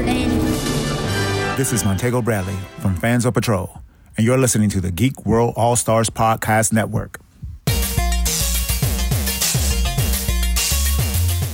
[0.00, 1.56] wizard, ain't?
[1.56, 3.82] This is Montego Bradley from Fans of Patrol,
[4.16, 7.18] and you're listening to the Geek World All Stars Podcast Network.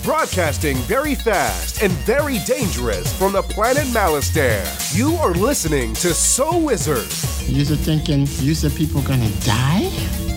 [0.04, 4.64] Broadcasting very fast and very dangerous from the planet Malastare.
[4.96, 7.08] You are listening to So Wizard,
[7.48, 9.90] You're thinking, you said people gonna die?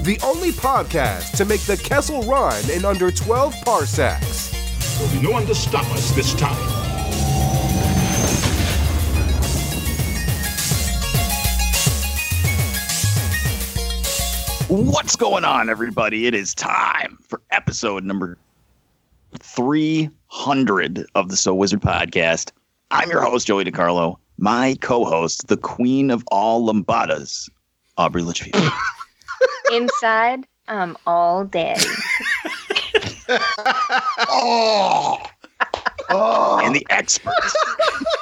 [0.04, 4.50] the only podcast to make the Kessel run in under 12 parsecs.
[4.97, 6.79] There'll be no one to stop us this time.
[14.69, 16.28] What's going on, everybody?
[16.28, 18.37] It is time for episode number
[19.39, 22.51] 300 of the So Wizard podcast.
[22.91, 24.18] I'm your host, Joey DiCarlo.
[24.37, 27.50] My co host, the queen of all Lambadas,
[27.97, 28.71] Aubrey Litchfield.
[29.74, 31.82] Inside, I'm all dead.
[36.11, 36.59] Oh.
[36.63, 37.33] and the expert,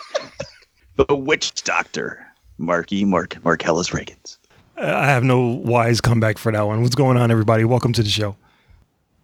[0.98, 2.26] the witch doctor,
[2.58, 4.37] Marky Mark Marcellus Reagans.
[4.80, 6.82] I have no wise comeback for that one.
[6.84, 7.64] What's going on, everybody?
[7.64, 8.36] Welcome to the show.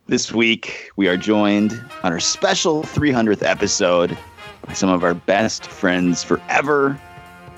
[0.07, 1.73] This week, we are joined
[2.03, 4.17] on our special 300th episode
[4.65, 6.99] by some of our best friends forever.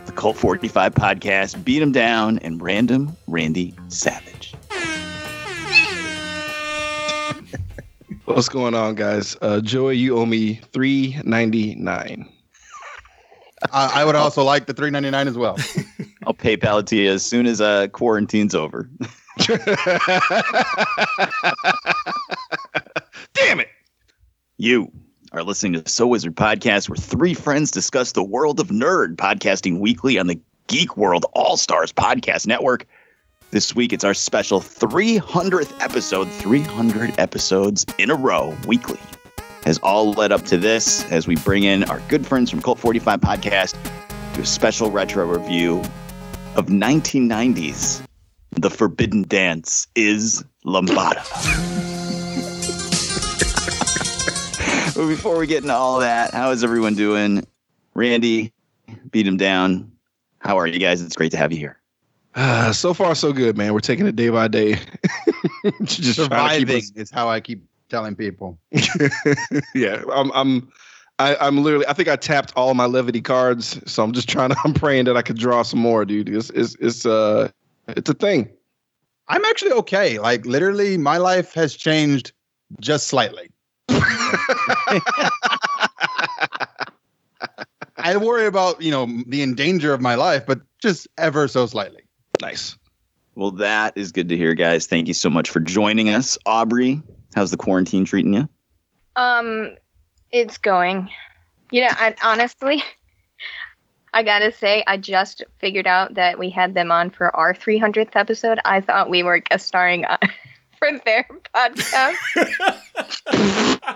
[0.06, 4.54] The Cult 45 podcast, Beat 'em Down, and Random Randy Savage.
[8.26, 9.38] What's going on, guys?
[9.42, 12.28] Uh, Joey, you owe me three ninety nine.
[13.72, 15.58] I, I would also like the 399 as well.
[16.28, 18.90] I'll PayPal it to you as soon as uh, quarantine's over.
[23.34, 23.68] Damn it!
[24.58, 24.92] You
[25.34, 29.18] are listening to the So Wizard podcast, where three friends discuss the world of nerd,
[29.18, 32.88] podcasting weekly on the Geek World All Stars Podcast Network.
[33.52, 39.00] This week, it's our special 300th episode, 300 episodes in a row weekly.
[39.66, 42.78] Has all led up to this as we bring in our good friends from Cult
[42.78, 43.76] 45 Podcast
[44.36, 45.80] to a special retro review
[46.56, 48.06] of 1990s.
[48.52, 51.24] The Forbidden Dance is Lambada.
[54.96, 57.46] But before we get into all that, how is everyone doing?
[57.96, 58.54] Randy,
[59.12, 59.92] beat him down.
[60.40, 61.02] How are you guys?
[61.02, 61.78] It's great to have you here.
[62.34, 63.74] Uh, so far, so good, man.
[63.74, 64.80] We're taking it day by day.
[65.84, 68.60] Just Surviving is how I keep telling people.
[69.76, 70.32] yeah, I'm.
[70.34, 70.72] I'm.
[71.18, 71.86] I, I'm literally.
[71.88, 74.58] I think I tapped all my levity cards, so I'm just trying to.
[74.64, 76.30] I'm praying that I could draw some more, dude.
[76.30, 76.50] It's.
[76.52, 76.76] It's.
[76.80, 77.06] It's.
[77.06, 77.50] Uh.
[77.88, 78.50] It's a thing.
[79.28, 80.20] I'm actually okay.
[80.20, 82.34] Like literally, my life has changed
[82.80, 83.50] just slightly.
[87.98, 92.04] I worry about you know the endanger of my life, but just ever so slightly.
[92.42, 92.78] Nice.
[93.36, 94.88] Well, that is good to hear, guys.
[94.88, 96.38] Thank you so much for joining us.
[96.46, 97.02] Aubrey,
[97.36, 98.50] how's the quarantine treating you?
[99.16, 99.76] Um,
[100.32, 101.10] it's going.
[101.72, 102.82] You know, I, honestly,
[104.14, 108.16] I gotta say, I just figured out that we had them on for our 300th
[108.16, 108.60] episode.
[108.64, 110.18] I thought we were guest starring on,
[110.80, 112.16] for their podcast.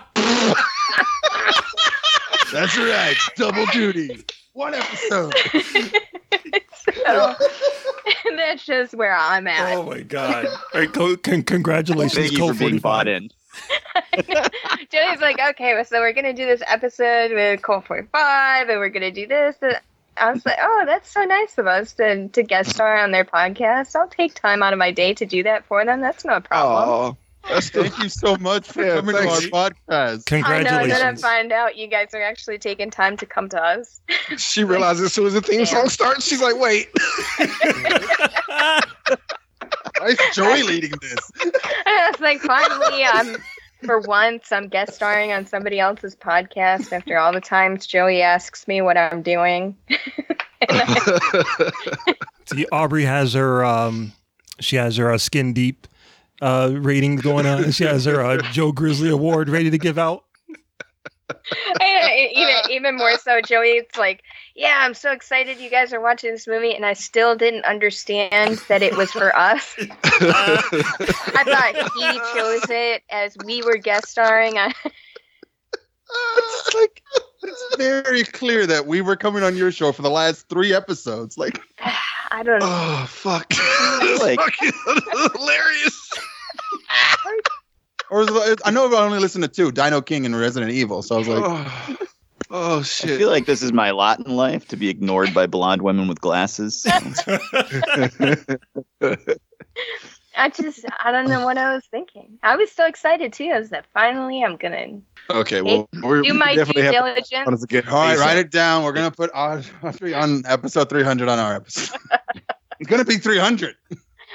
[2.52, 5.34] That's right, double duty, one episode.
[7.04, 7.34] so
[8.36, 9.76] that's just where I'm at.
[9.76, 10.46] Oh my god!
[10.46, 12.82] All right, co- con- congratulations, Thank you Code for being 45.
[12.82, 13.30] bought in.
[14.90, 19.10] Joey's like, okay, so we're gonna do this episode with Colt 45, and we're gonna
[19.10, 19.56] do this.
[19.62, 19.78] And
[20.16, 23.24] I was like, oh, that's so nice of us to to guest star on their
[23.24, 23.94] podcast.
[23.96, 26.00] I'll take time out of my day to do that for them.
[26.00, 26.84] That's no problem.
[27.10, 29.38] That's the, Thank you so much for Yeah, coming to our
[29.70, 30.24] podcast.
[30.24, 30.44] podcast.
[30.44, 31.20] I know, and then I Congratulations.
[31.22, 34.00] find out you guys are actually taking time to come to us.
[34.36, 36.88] she realizes as soon as the theme song starts, she's like, "Wait."
[39.98, 41.18] Why is Joey leading this?
[41.86, 43.36] I was like, finally, I'm
[43.84, 48.68] for once I'm guest starring on somebody else's podcast after all the times Joey asks
[48.68, 49.76] me what I'm doing.
[52.46, 54.12] See, Aubrey has her um,
[54.60, 55.86] she has her uh, skin deep
[56.40, 57.70] uh rating going on.
[57.70, 60.24] She has her uh, Joe Grizzly Award ready to give out.
[61.80, 63.70] And even even more so, Joey.
[63.70, 64.22] It's like,
[64.54, 68.58] yeah, I'm so excited you guys are watching this movie, and I still didn't understand
[68.68, 69.76] that it was for us.
[69.78, 74.72] I thought he chose it as we were guest starring on.
[76.36, 77.02] It's like
[77.42, 81.38] it's very clear that we were coming on your show for the last three episodes.
[81.38, 81.60] Like,
[82.30, 82.66] I don't know.
[82.68, 83.52] oh fuck!
[84.20, 84.72] Like- Fucking
[85.38, 86.10] hilarious.
[88.10, 91.02] or was it, I know I only listened to two, Dino King and Resident Evil.
[91.02, 91.96] So I was like, Oh,
[92.50, 93.18] oh I shit!
[93.18, 96.20] feel like this is my lot in life to be ignored by blonde women with
[96.20, 96.86] glasses.
[100.36, 102.38] I just I don't know what I was thinking.
[102.42, 103.50] I was so excited too.
[103.54, 107.60] I was that finally I'm gonna Okay, well, we Do my definitely due have diligence.
[107.60, 108.84] to get All right, write it down.
[108.84, 111.98] We're gonna put on uh, on episode 300 on our episode.
[112.90, 113.76] It's gonna be 300.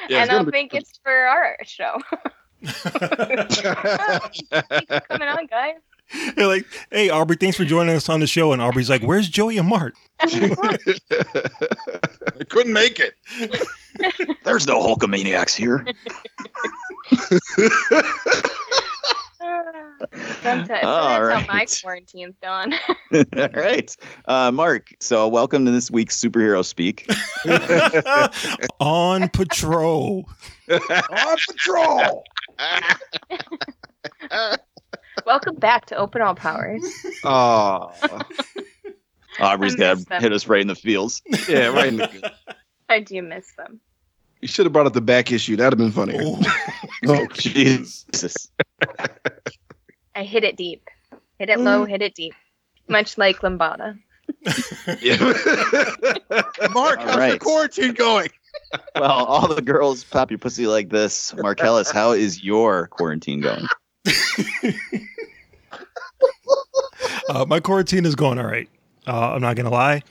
[0.10, 2.00] Yeah, and I'll gonna think it's for our show.
[5.10, 5.76] Coming on, guys.
[6.36, 8.54] They're like, hey, Aubrey, thanks for joining us on the show.
[8.54, 9.96] And Aubrey's like, where's Joey and Mart?
[10.20, 10.30] I
[12.48, 13.16] couldn't make it.
[14.44, 15.86] There's no Hulkamaniacs here.
[20.42, 21.80] Sometimes, that's All how my right.
[21.84, 22.74] quarantine's gone.
[23.14, 23.96] All right.
[24.28, 27.08] Uh, Mark, so welcome to this week's Superhero Speak.
[28.80, 30.28] on patrol.
[30.72, 32.24] On patrol.
[35.26, 36.84] Welcome back to Open All Powers.
[37.24, 37.92] Oh,
[39.40, 40.22] Aubrey's I got miss to them.
[40.22, 41.22] hit us right in the feels.
[41.50, 41.88] yeah, right.
[41.88, 42.32] In the,
[42.90, 43.80] I do miss them.
[44.42, 45.56] you should have brought up the back issue.
[45.56, 46.18] That'd have been funny.
[46.22, 46.40] Oh,
[47.08, 48.50] Oh, Jesus.
[50.16, 50.88] I hit it deep.
[51.40, 52.34] Hit it low, hit it deep.
[52.88, 53.98] Much like Lambada.
[55.02, 55.18] Yeah.
[56.74, 57.30] Mark, All how's right.
[57.30, 58.30] your quarantine going?
[58.96, 61.34] Well, all the girls pop your pussy like this.
[61.36, 63.66] Marcellus, how is your quarantine going?
[67.30, 68.70] uh, my quarantine is going all right.
[69.08, 70.04] Uh, I'm not gonna lie.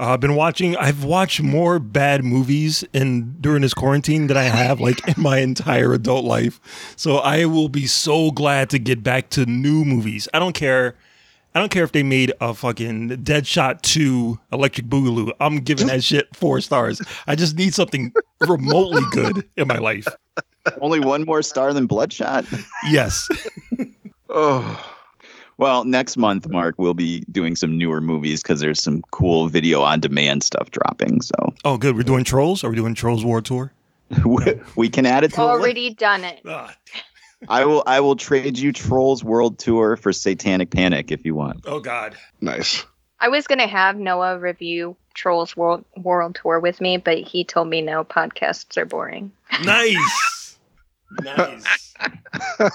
[0.00, 0.78] Uh, I've been watching.
[0.78, 5.38] I've watched more bad movies in during this quarantine than I have like in my
[5.38, 6.58] entire adult life.
[6.96, 10.26] So I will be so glad to get back to new movies.
[10.32, 10.96] I don't care.
[11.54, 15.32] I don't care if they made a fucking Deadshot 2 Electric Boogaloo.
[15.38, 17.02] I'm giving that shit four stars.
[17.26, 20.06] I just need something remotely good in my life.
[20.80, 22.46] Only one more star than Bloodshot?
[22.88, 23.28] Yes.
[24.30, 24.89] oh,
[25.60, 29.82] Well, next month, Mark, we'll be doing some newer movies because there's some cool video
[29.82, 31.20] on demand stuff dropping.
[31.20, 31.34] So
[31.66, 31.96] Oh, good.
[31.96, 32.64] We're doing Trolls.
[32.64, 33.70] Are we doing Trolls World Tour?
[34.74, 35.60] we can add it to the list.
[35.60, 36.40] Already done it.
[36.48, 36.74] Ah,
[37.46, 41.60] I will I will trade you Trolls World Tour for Satanic Panic if you want.
[41.66, 42.16] oh God.
[42.40, 42.82] nice.
[43.20, 47.68] I was gonna have Noah review Trolls World World Tour with me, but he told
[47.68, 49.30] me no podcasts are boring.
[49.62, 50.39] Nice.
[51.22, 51.94] Nice.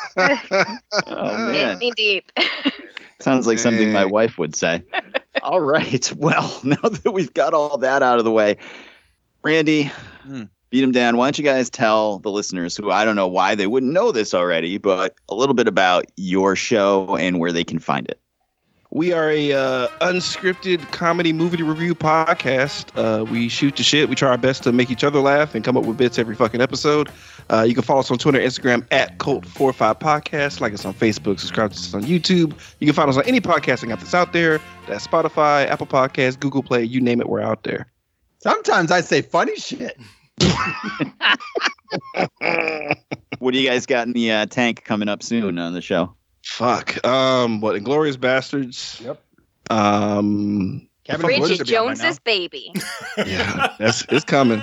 [1.07, 1.79] Oh man.
[1.79, 2.31] me deep.
[3.19, 4.83] Sounds like something my wife would say.
[5.43, 6.11] all right.
[6.15, 8.57] Well, now that we've got all that out of the way,
[9.43, 9.91] Randy,
[10.23, 10.43] Hmm.
[10.69, 11.17] beat him down.
[11.17, 14.11] Why don't you guys tell the listeners who I don't know why they wouldn't know
[14.11, 18.19] this already, but a little bit about your show and where they can find it.
[18.95, 22.91] We are a uh, unscripted comedy movie review podcast.
[22.95, 24.07] Uh, we shoot the shit.
[24.07, 26.33] We try our best to make each other laugh and come up with bits every
[26.33, 27.09] fucking episode.
[27.51, 30.61] Uh, you can follow us on Twitter, Instagram at Cult45 Podcast.
[30.61, 31.41] Like us on Facebook.
[31.41, 32.53] Subscribe to us on YouTube.
[32.79, 34.61] You can find us on any podcasting app that's out there.
[34.87, 36.85] That's Spotify, Apple Podcasts, Google Play.
[36.85, 37.91] You name it, we're out there.
[38.37, 39.99] Sometimes I say funny shit.
[43.39, 46.15] What do you guys got in the uh, tank coming up soon on the show?
[46.45, 47.05] Fuck.
[47.05, 47.75] Um, what?
[47.75, 49.01] Inglorious Bastards.
[49.03, 49.21] Yep.
[49.71, 52.03] Um, Kevin Bridget should be out by now.
[52.03, 52.71] Jones's baby.
[53.17, 54.61] yeah, that's it's coming.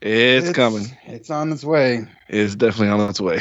[0.00, 0.86] It's, coming.
[1.06, 2.06] It's on its way.
[2.28, 3.40] It's definitely on its way.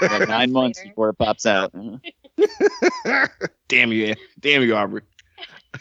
[0.28, 1.74] Nine months before it pops out.
[3.68, 5.02] Damn you, damn you, Aubrey.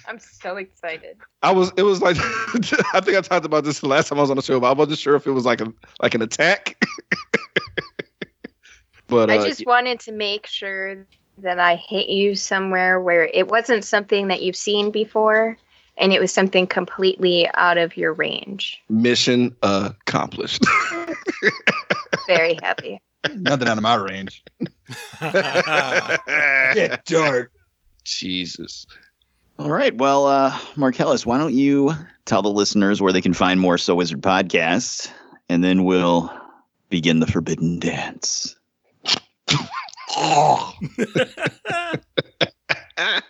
[0.08, 1.18] I'm so excited.
[1.44, 1.72] I was.
[1.78, 4.38] It was like I think I talked about this the last time I was on
[4.38, 5.72] the show, but I wasn't sure if it was like a
[6.02, 6.84] like an attack.
[9.10, 11.06] But uh, I just wanted to make sure
[11.40, 15.58] that I hit you somewhere where it wasn't something that you've seen before
[16.00, 18.82] and it was something completely out of your range.
[18.90, 20.64] mission accomplished.
[22.28, 23.02] Very happy.
[23.36, 24.44] Nothing out of my range.
[25.20, 27.52] Get dark.
[28.06, 28.88] Jesus.
[29.60, 29.96] All right.
[29.96, 31.92] Well, uh, Marcellus, why don't you
[32.24, 35.12] tell the listeners where they can find more So Wizard podcasts,
[35.50, 36.32] and then we'll
[36.90, 38.56] begin the forbidden dance.
[40.18, 40.74] Oh.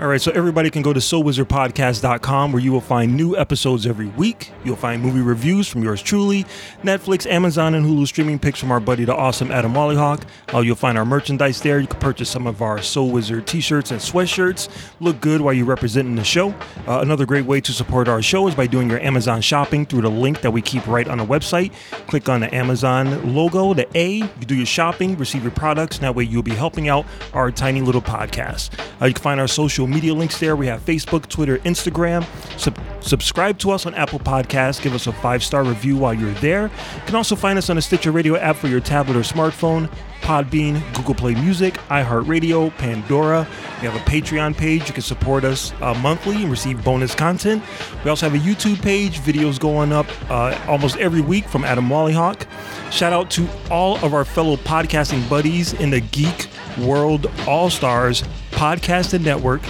[0.00, 4.06] All right, so everybody can go to SoWizardPodcast.com where you will find new episodes every
[4.06, 4.50] week.
[4.64, 6.44] You'll find movie reviews from yours truly,
[6.82, 10.22] Netflix, Amazon, and Hulu streaming picks from our buddy, the awesome Adam Wallyhawk.
[10.54, 11.80] Uh, you'll find our merchandise there.
[11.80, 14.70] You can purchase some of our So Wizard t-shirts and sweatshirts.
[15.00, 16.54] Look good while you're representing the show.
[16.88, 20.00] Uh, another great way to support our show is by doing your Amazon shopping through
[20.00, 21.74] the link that we keep right on the website.
[22.06, 24.14] Click on the Amazon logo, the A.
[24.14, 27.04] You do your shopping, receive your products, and that way you'll be helping out
[27.34, 28.70] our tiny little podcast.
[29.02, 30.56] Uh, you can find our social media links there.
[30.56, 32.24] We have Facebook, Twitter, Instagram.
[32.58, 34.82] Sub- subscribe to us on Apple Podcasts.
[34.82, 36.64] Give us a five star review while you're there.
[36.64, 39.90] You can also find us on the Stitcher Radio app for your tablet or smartphone.
[40.20, 43.48] Podbean, Google Play Music, iHeartRadio, Pandora.
[43.80, 44.86] We have a Patreon page.
[44.86, 47.62] You can support us uh, monthly and receive bonus content.
[48.04, 51.88] We also have a YouTube page, videos going up uh, almost every week from Adam
[51.88, 52.46] Wallyhawk.
[52.92, 58.22] Shout out to all of our fellow podcasting buddies in the Geek World All Stars
[58.60, 59.62] Podcast and Network.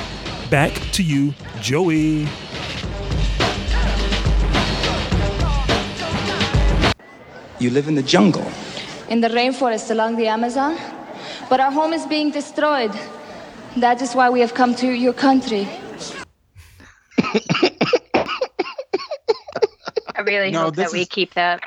[0.50, 2.26] Back to you, Joey.
[7.60, 8.46] You live in the jungle.
[9.08, 10.76] in the rainforest along the Amazon.
[11.48, 12.92] But our home is being destroyed.
[13.76, 15.68] That is why we have come to your country.
[20.16, 21.60] I really No, hope that we keep that.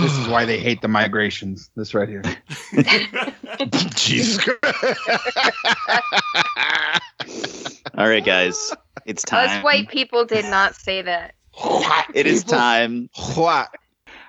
[0.00, 1.70] This is why they hate the migrations.
[1.76, 2.22] This right here.
[3.94, 5.00] Jesus Christ.
[7.96, 8.72] All right, guys,
[9.06, 9.58] it's time.
[9.58, 11.34] Us white people did not say that.
[12.14, 13.10] It is time.
[13.34, 13.68] What?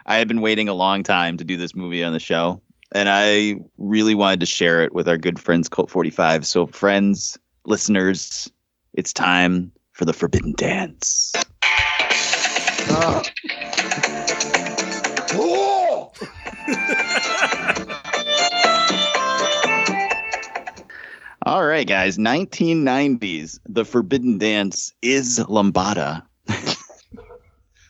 [0.06, 3.08] I have been waiting a long time to do this movie on the show, and
[3.10, 6.46] I really wanted to share it with our good friends Cult 45.
[6.46, 8.52] So, friends, listeners,
[8.94, 11.34] it's time for the Forbidden Dance.
[12.90, 13.24] Oh.
[21.46, 23.60] All right, guys, 1990s.
[23.68, 26.24] The Forbidden Dance is Lambada.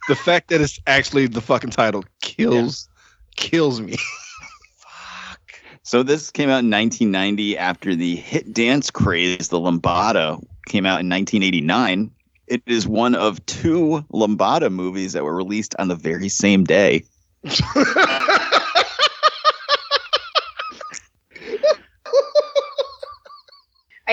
[0.07, 2.89] The fact that it's actually the fucking title kills
[3.37, 3.95] kills me.
[4.77, 5.61] Fuck.
[5.83, 10.99] So this came out in 1990 after the hit dance craze, the Lambada, came out
[10.99, 12.11] in 1989.
[12.47, 17.05] It is one of two Lambada movies that were released on the very same day.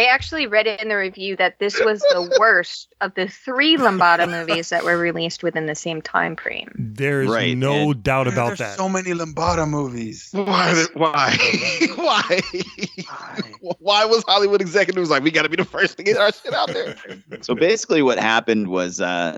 [0.00, 3.76] I actually read it in the review that this was the worst of the three
[3.76, 6.71] Lambada movies that were released within the same time frame.
[6.78, 8.76] There's Right, no and- doubt Dude, about there's that.
[8.78, 10.30] so many Lambada movies.
[10.33, 10.87] Why?
[10.95, 11.37] Why?
[11.97, 12.40] Why?
[13.78, 16.54] Why was Hollywood executives like, we got to be the first to get our shit
[16.54, 16.97] out there?
[17.42, 19.37] So basically, what happened was uh,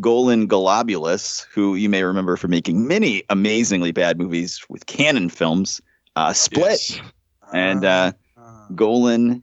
[0.00, 5.80] Golan Globus, who you may remember for making many amazingly bad movies with Cannon Films,
[6.16, 7.00] uh, split, Yes.
[7.54, 8.12] and uh,
[8.74, 9.42] Golan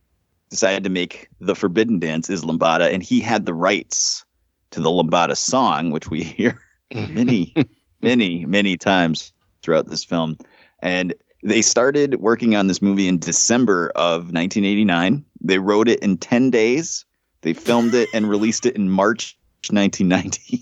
[0.51, 4.23] decided to make the Forbidden Dance is Lambada, and he had the rights
[4.71, 6.61] to the Lambada song, which we hear
[6.93, 7.13] mm-hmm.
[7.15, 7.55] many,
[8.01, 10.37] many, many times throughout this film.
[10.79, 15.25] And they started working on this movie in December of 1989.
[15.39, 17.05] They wrote it in 10 days.
[17.41, 19.37] They filmed it and released it in March
[19.71, 20.61] 1990.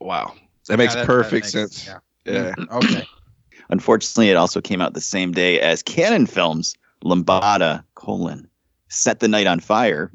[0.00, 0.34] Wow.
[0.68, 1.86] That makes Yeah, that- that perfect makes- sense.
[1.86, 1.98] yeah.
[2.24, 2.52] Yeah.
[2.58, 2.76] Mm-hmm.
[2.76, 3.06] Okay.
[3.70, 8.48] Unfortunately, it also came out the same day as Cannon Films Lambada colon
[8.88, 10.12] Set the Night on Fire,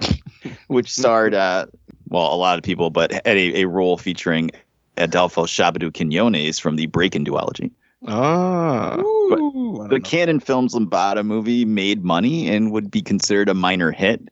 [0.68, 1.66] which starred uh,
[2.08, 4.50] well a lot of people, but had a, a role featuring
[4.96, 7.70] Adolfo Shabba-Doo Quinones from the Breakin' duology.
[8.06, 8.96] Ah.
[8.98, 10.04] Ooh, I don't the know.
[10.04, 14.28] Cannon Films Lambada movie made money and would be considered a minor hit.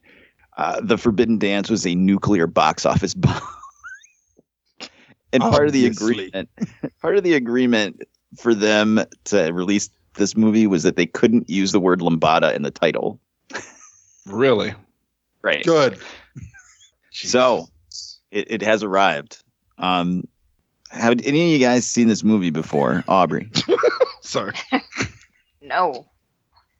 [0.57, 3.41] Uh, the Forbidden Dance was a nuclear box office bomb.
[5.33, 6.49] and part of the agreement,
[7.01, 8.01] part of the agreement
[8.37, 12.63] for them to release this movie was that they couldn't use the word Lambada in
[12.63, 13.19] the title.
[14.25, 14.73] Really?
[15.41, 15.63] Right.
[15.65, 15.97] Good.
[17.13, 17.67] So
[18.31, 19.43] it, it has arrived.
[19.77, 20.25] Um,
[20.91, 23.03] have any of you guys seen this movie before?
[23.09, 23.49] Aubrey,
[24.21, 24.53] Sorry.
[25.61, 26.05] No.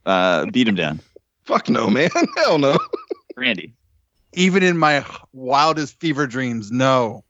[0.06, 1.02] uh, beat him down.
[1.44, 2.10] Fuck no, man.
[2.38, 2.78] Hell no.
[3.36, 3.74] Randy,
[4.34, 7.24] Even in my wildest fever dreams, no.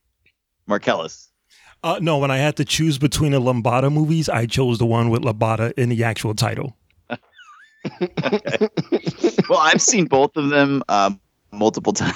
[0.68, 1.30] Marcellus.
[1.84, 5.10] Uh, no, when I had to choose between the Lambada movies, I chose the one
[5.10, 6.78] with Lambada in the actual title.
[9.52, 11.20] Well, I've seen both of them um,
[11.52, 12.16] multiple times.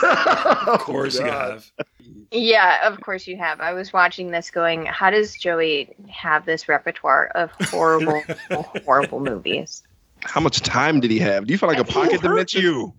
[0.00, 1.68] Of course you have.
[2.30, 3.60] Yeah, of course you have.
[3.60, 8.22] I was watching this going, how does Joey have this repertoire of horrible,
[8.84, 9.82] horrible movies?
[10.20, 11.48] How much time did he have?
[11.48, 12.62] Do you feel like a pocket dimension?
[12.62, 12.94] You.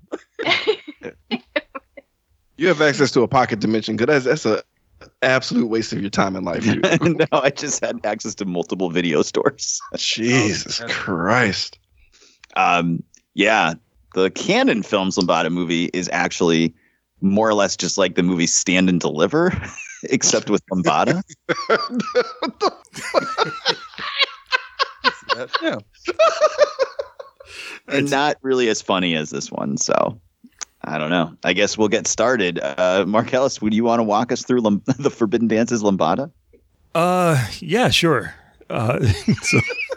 [2.57, 4.61] You have access to a pocket dimension because that's, that's
[5.01, 6.63] a absolute waste of your time in life.
[6.63, 6.83] dude.
[7.01, 9.79] no, I just had access to multiple video stores.
[9.95, 11.79] Jesus Christ.
[12.57, 13.03] Um,
[13.39, 13.73] yeah,
[14.15, 16.73] the Cannon Films Lambada movie is actually
[17.21, 19.53] more or less just like the movie Stand and Deliver,
[20.03, 21.23] except with Lambada.
[25.61, 25.77] Yeah.
[27.87, 29.77] and not really as funny as this one.
[29.77, 30.19] So
[30.83, 31.33] I don't know.
[31.45, 32.59] I guess we'll get started.
[32.61, 36.29] Uh, Ellis, would you want to walk us through Lam- the Forbidden Dances Lambada?
[36.93, 38.35] Uh, yeah, sure.
[38.69, 38.99] Uh,
[39.43, 39.88] so, If I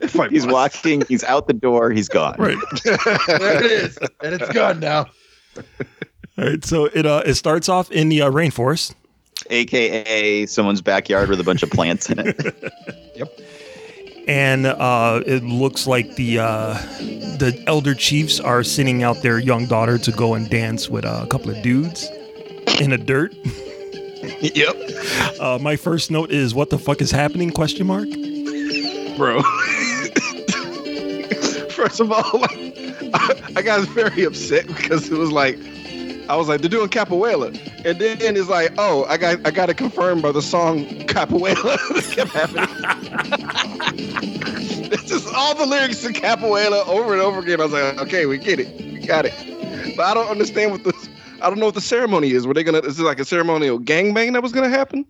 [0.00, 0.48] He's must.
[0.48, 1.02] walking.
[1.08, 1.90] He's out the door.
[1.90, 2.36] He's gone.
[2.38, 2.56] right.
[2.84, 3.98] There it is.
[4.22, 5.06] And it's gone now.
[6.38, 8.94] All right, so it uh it starts off in the uh, rainforest.
[9.50, 12.72] AKA someone's backyard with a bunch of plants in it.
[13.16, 13.40] Yep.
[14.28, 16.74] And uh, it looks like the uh,
[17.38, 21.20] the elder chiefs are sending out their young daughter to go and dance with uh,
[21.24, 22.08] a couple of dudes
[22.80, 23.34] in the dirt.
[24.40, 24.76] yep.
[25.40, 28.06] Uh, my first note is, "What the fuck is happening?" Question mark.
[29.16, 29.42] Bro.
[31.70, 32.52] First of all, like,
[33.14, 35.58] I, I got very upset because it was like,
[36.28, 37.48] I was like, they're doing capoeira,
[37.84, 41.54] and then it's like, oh, I got, I got to confirm by the song capoeira
[41.94, 42.68] that kept happening.
[44.90, 47.60] this is all the lyrics to capoeira over and over again.
[47.60, 49.34] I was like, okay, we get it, we got it,
[49.96, 50.92] but I don't understand what the,
[51.42, 52.46] I don't know what the ceremony is.
[52.46, 52.78] Were they gonna?
[52.78, 55.04] Is it like a ceremonial gangbang that was gonna happen?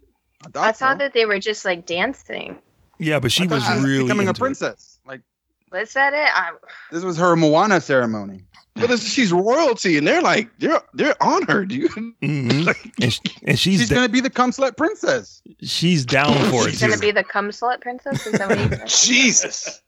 [0.56, 2.59] I thought that they were just like dancing.
[3.02, 4.44] Yeah, but she was really becoming a into it.
[4.44, 4.99] princess.
[5.06, 5.21] Like
[5.71, 6.28] Was that it?
[6.35, 6.52] I,
[6.90, 8.44] this was her Moana ceremony.
[8.75, 11.90] But it's, she's royalty, and they're like, they're they're on her, dude.
[12.23, 12.75] Mhm.
[13.02, 15.42] and, sh- and she's She's da- gonna be the cum slut princess.
[15.62, 17.00] she's down for it she's gonna too.
[17.00, 18.26] be the cum slut princess.
[18.26, 18.87] Is that what you?
[18.87, 19.82] Jesus.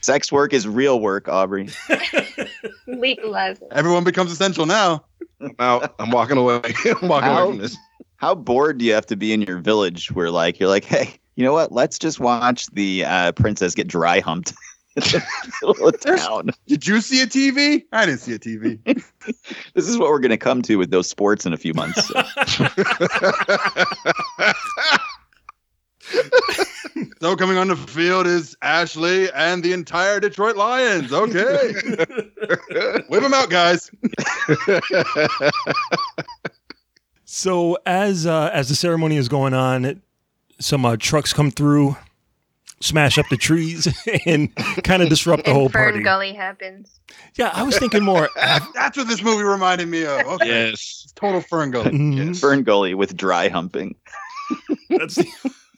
[0.00, 1.68] Sex work is real work, Aubrey.
[2.86, 3.68] Legalize it.
[3.72, 5.04] Everyone becomes essential now.
[5.58, 6.60] Now I'm walking away.
[7.00, 7.76] I'm walking away from this.
[8.18, 11.14] How bored do you have to be in your village where like you're like, hey,
[11.36, 11.72] you know what?
[11.72, 14.52] Let's just watch the uh, princess get dry humped
[14.96, 16.50] in the middle of town.
[16.66, 17.84] Did you see a TV?
[17.92, 18.80] I didn't see a TV.
[19.74, 22.08] This is what we're gonna come to with those sports in a few months.
[27.20, 31.12] so coming on the field is Ashley and the entire Detroit Lions.
[31.12, 31.72] Okay.
[33.08, 33.90] Whip them out, guys.
[37.30, 40.00] So as uh, as the ceremony is going on,
[40.60, 41.94] some uh, trucks come through,
[42.80, 43.86] smash up the trees,
[44.26, 44.48] and
[44.82, 46.02] kind of disrupt the whole and Fern party.
[46.02, 47.00] Gully happens.
[47.34, 48.30] Yeah, I was thinking more.
[48.36, 50.22] That's what this movie reminded me of.
[50.26, 50.46] Okay.
[50.46, 51.02] Yes.
[51.04, 51.90] It's total Fern Gully.
[51.90, 52.40] Mhm.
[52.40, 53.94] Fern Gully with dry humping.
[54.88, 55.16] That's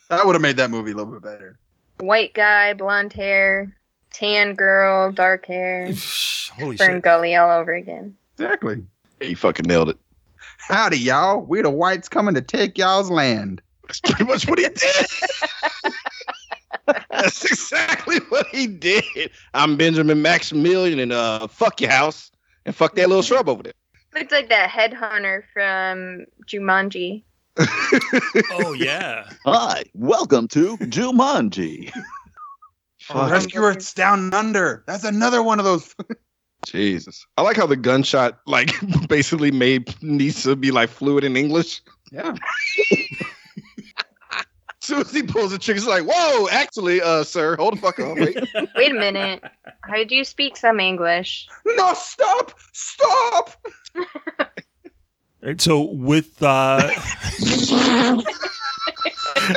[0.08, 1.58] That would have made that movie a little bit better.
[1.98, 3.76] White guy, blonde hair,
[4.12, 5.86] tan girl, dark hair.
[5.86, 5.96] holy
[6.76, 6.78] shit.
[6.78, 7.02] Fern shit.
[7.02, 8.14] Gully all over again.
[8.34, 8.84] Exactly.
[9.20, 9.98] Yeah, you fucking nailed it.
[10.68, 11.40] Howdy, y'all.
[11.40, 13.60] We the whites coming to take y'all's land.
[13.86, 15.06] That's pretty much what he did.
[17.10, 19.30] That's exactly what he did.
[19.54, 22.30] I'm Benjamin Maximilian, and uh, fuck your house,
[22.66, 23.72] and fuck that little shrub over there.
[24.14, 27.24] Looks like that headhunter from Jumanji.
[28.52, 29.28] Oh yeah.
[29.44, 31.92] Hi, welcome to Jumanji.
[33.12, 34.84] Rescuers Down Under.
[34.86, 35.94] That's another one of those.
[36.66, 38.70] Jesus, I like how the gunshot like
[39.08, 41.82] basically made Nisa be like fluid in English.
[42.12, 42.34] Yeah.
[44.90, 48.00] soon as he pulls the trigger, it's like, whoa, actually, uh, sir, hold the fuck
[48.00, 48.16] up.
[48.16, 48.36] wait.
[48.74, 49.42] Wait a minute.
[49.84, 51.48] I do you speak some English.
[51.64, 52.52] No, stop!
[52.72, 53.50] Stop!
[55.42, 56.90] Right, so with uh,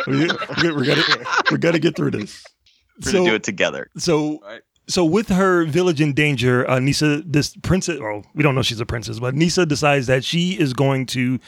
[0.07, 1.03] we, we're gonna
[1.51, 2.43] we're gonna get through this.
[3.05, 3.89] We're gonna do it together.
[3.97, 4.39] So
[4.87, 8.79] so with her village in danger, uh, Nisa, this princess, well, we don't know she's
[8.79, 11.39] a princess, but Nisa decides that she is going to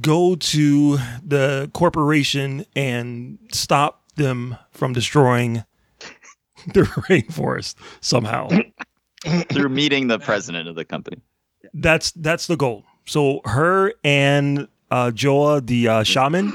[0.00, 5.64] go to the corporation and stop them from destroying
[6.74, 8.48] the rainforest somehow.
[9.50, 11.18] Through meeting the president of the company.
[11.74, 12.84] That's that's the goal.
[13.06, 16.54] So her and uh, Joa, the uh, shaman,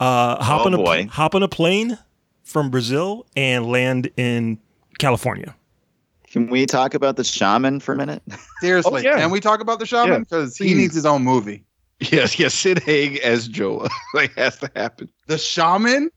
[0.00, 1.06] uh, hop Oh, on a boy.
[1.10, 1.98] hop on a plane
[2.44, 4.58] from Brazil and land in
[4.98, 5.54] California.
[6.28, 8.22] Can we talk about the shaman for a minute?
[8.60, 9.18] Seriously, Oh, yeah.
[9.18, 10.12] can we talk about the shaman?
[10.12, 11.64] Yeah, Because he needs his own movie.
[12.00, 13.88] Yes, yes, Sid Haig as Joa.
[14.14, 15.08] like, has to happen.
[15.28, 16.10] The shaman?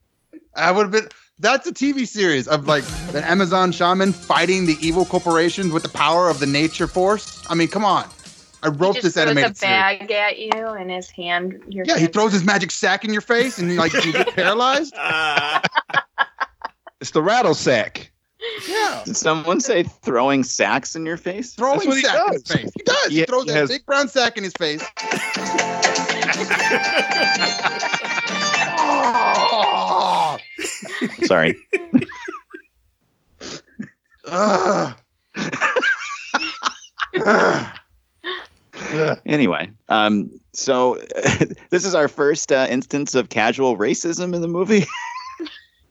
[0.54, 1.08] I would have been.
[1.38, 5.88] That's a TV series of like the Amazon shaman fighting the evil corporations with the
[5.88, 7.42] power of the nature force.
[7.48, 8.04] I mean, come on.
[8.62, 9.72] I He wrote just this throws animated a series.
[9.72, 11.62] bag at you and his hand.
[11.68, 14.92] Your Yeah, he throws his magic sack in your face and like you get paralyzed.
[17.00, 18.12] It's the rattle sack.
[18.68, 19.02] Yeah.
[19.04, 21.54] Did someone say throwing sacks in your face?
[21.54, 22.70] Throwing what he sack in his face.
[22.76, 23.06] He does.
[23.08, 24.82] He He- throws he that has- big brown sack in his face.
[29.12, 30.38] Oh!
[31.24, 31.56] Sorry.
[39.26, 40.98] Anyway, um, so
[41.70, 44.84] this is our first uh, instance of casual racism in the movie.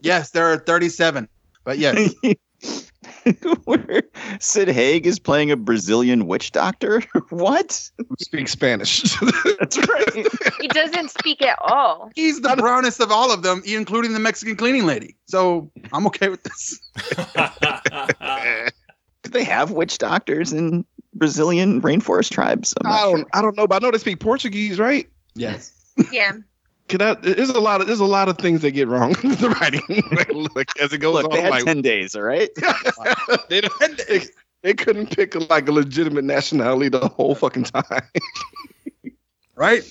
[0.00, 1.28] yes, there are 37.
[1.70, 2.12] But yes,
[3.64, 4.02] Where
[4.40, 7.00] Sid Haig is playing a Brazilian witch doctor.
[7.30, 7.88] what?
[7.96, 9.02] Who speaks Spanish.
[9.60, 10.26] That's right.
[10.60, 12.10] He doesn't speak at all.
[12.16, 15.14] he's the brownest of all of them, including the Mexican cleaning lady.
[15.28, 16.80] So I'm okay with this.
[19.22, 22.74] Do they have witch doctors in Brazilian rainforest tribes?
[22.82, 23.16] I'm not sure.
[23.18, 25.08] don't I don't know, but I know they speak Portuguese, right?
[25.36, 25.72] Yes.
[26.10, 26.32] Yeah.
[26.90, 29.30] Can I, there's a lot of there's a lot of things that get wrong in
[29.30, 31.30] the writing like, like, as it goes Look, on.
[31.30, 32.50] they had like, 10 days, all right?
[33.48, 34.22] they, don't- they,
[34.62, 37.84] they couldn't pick like a legitimate nationality the whole fucking time.
[39.56, 39.82] Right?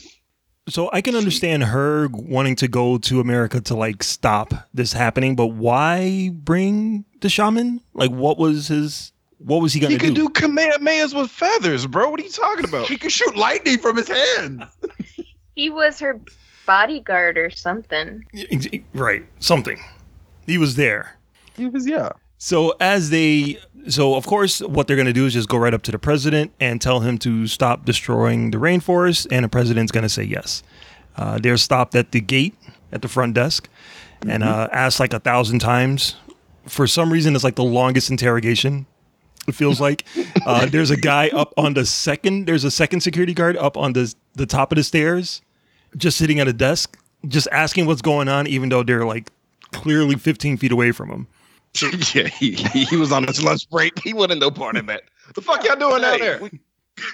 [0.68, 5.36] So I can understand her wanting to go to America to like stop this happening,
[5.36, 7.82] but why bring the shaman?
[7.94, 9.12] Like, what was his?
[9.38, 10.06] What was he gonna do?
[10.06, 10.28] He could do?
[10.28, 12.10] do Kamehamehas with feathers, bro.
[12.10, 12.88] What are you talking about?
[12.88, 14.64] He could shoot lightning from his hands.
[15.56, 16.20] He was her
[16.70, 18.24] bodyguard or something.
[18.94, 19.80] Right, something.
[20.46, 21.18] He was there.
[21.58, 22.12] He was yeah.
[22.38, 25.82] So as they, so of course, what they're gonna do is just go right up
[25.84, 30.10] to the president and tell him to stop destroying the rainforest, and the president's gonna
[30.10, 30.62] say yes.
[31.18, 32.54] Uh, they're stopped at the gate
[32.92, 33.68] at the front desk
[34.28, 36.18] and uh, asked like a thousand times.
[36.68, 38.86] For some reason, it's like the longest interrogation.
[39.48, 40.06] It feels like
[40.46, 42.46] uh, there's a guy up on the second.
[42.46, 45.42] There's a second security guard up on the the top of the stairs,
[45.97, 46.97] just sitting at a desk,
[47.28, 49.32] just asking what's going on, even though they're like
[49.71, 51.28] clearly 15 feet away from him.
[52.13, 53.99] yeah, he, he was on his lunch break.
[53.99, 55.04] He wasn't no part of that.
[55.36, 56.41] The fuck y'all doing down there?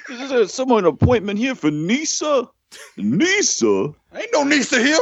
[0.09, 2.49] Is there someone appointment here for Nisa?
[2.97, 3.93] Nisa?
[4.15, 4.97] Ain't no Nisa here.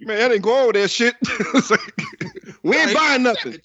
[0.00, 1.14] Man, I didn't go over that shit.
[1.54, 1.80] It's like,
[2.62, 3.58] we ain't buying nothing.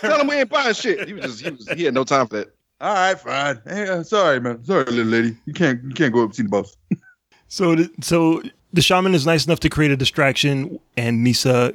[0.00, 1.06] Tell him we ain't buying shit.
[1.06, 2.54] He was just he was he had no time for that.
[2.80, 3.60] All right, fine.
[3.66, 4.64] Hey, uh, sorry, man.
[4.64, 5.36] Sorry, little lady.
[5.44, 6.76] You can't you can't go up and see the boss.
[7.50, 11.72] So, the, so the shaman is nice enough to create a distraction, and Nisa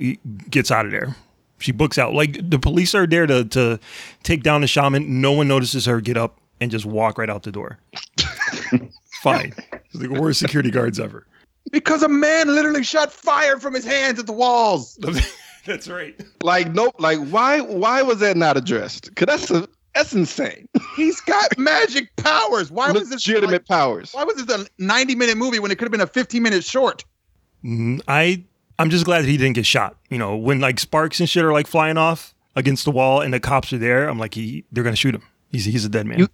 [0.49, 1.15] gets out of there.
[1.59, 2.13] She books out.
[2.13, 3.79] Like the police are there to to
[4.23, 5.21] take down the shaman.
[5.21, 7.79] No one notices her get up and just walk right out the door.
[9.21, 9.53] Fine.
[9.73, 11.25] It's the worst security guards ever.
[11.71, 14.99] Because a man literally shot fire from his hands at the walls.
[15.65, 16.19] That's right.
[16.43, 16.95] Like nope.
[16.99, 19.15] Like why why was that not addressed?
[19.15, 20.67] Cause that's a that's insane.
[20.95, 22.69] He's got magic powers.
[22.69, 24.11] Why was this Legitimate like- powers.
[24.13, 26.63] Why was this a 90 minute movie when it could have been a 15 minute
[26.63, 27.03] short?
[27.63, 28.01] Mhm.
[28.07, 28.43] I
[28.77, 29.95] I'm just glad that he didn't get shot.
[30.09, 33.33] You know, when like sparks and shit are like flying off against the wall and
[33.33, 35.23] the cops are there, I'm like, he they're gonna shoot him.
[35.51, 36.19] He's he's a dead man.
[36.19, 36.27] You-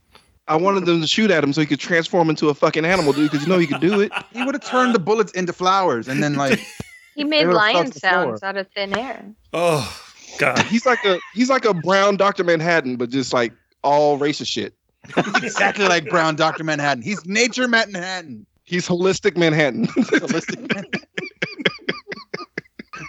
[0.48, 3.14] I wanted them to shoot at him so he could transform into a fucking animal,
[3.14, 3.30] dude.
[3.32, 4.12] Because you know he could do it.
[4.34, 6.60] He would have turned the bullets into flowers and then like
[7.16, 9.24] He made lion crossed the sounds out of thin air.
[9.54, 9.98] oh
[10.38, 10.60] God.
[10.68, 14.74] He's like a he's like a brown Doctor Manhattan, but just like all racist shit.
[15.18, 16.64] exactly like Brown Dr.
[16.64, 17.02] Manhattan.
[17.02, 18.46] He's nature Manhattan.
[18.64, 19.88] He's holistic Manhattan.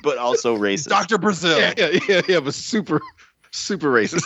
[0.04, 0.88] But also racist.
[0.88, 1.16] Dr.
[1.16, 1.60] Brazil.
[1.60, 3.00] yeah, yeah, yeah, yeah, but super
[3.52, 4.24] super racist.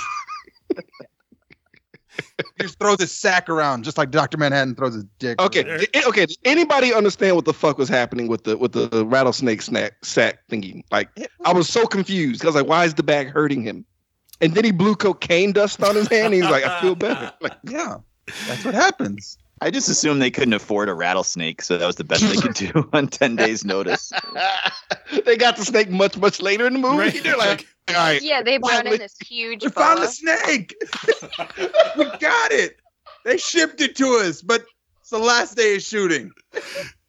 [2.38, 4.36] He just throws his sack around just like Dr.
[4.36, 5.40] Manhattan throws his dick.
[5.40, 5.86] Okay, around.
[6.06, 6.26] okay.
[6.26, 10.40] Does anybody understand what the fuck was happening with the with the rattlesnake snack sack
[10.50, 10.84] thingy?
[10.90, 11.08] Like,
[11.44, 12.44] I was so confused.
[12.44, 13.84] I was like, why is the bag hurting him?
[14.42, 16.34] And then he blew cocaine dust on his hand.
[16.34, 17.32] He's like, I feel better.
[17.40, 17.96] Like, Yeah.
[18.48, 19.38] That's what happens.
[19.62, 22.54] I just assumed they couldn't afford a rattlesnake, so that was the best they could
[22.54, 24.12] do on 10 days' notice.
[25.24, 26.98] they got the snake much much later in the movie.
[26.98, 27.22] Right.
[27.22, 30.74] They're like, all right, Yeah, they brought we- in this huge We found the snake.
[31.96, 32.76] we got it.
[33.24, 34.64] They shipped it to us, but
[35.00, 36.30] it's the last day of shooting.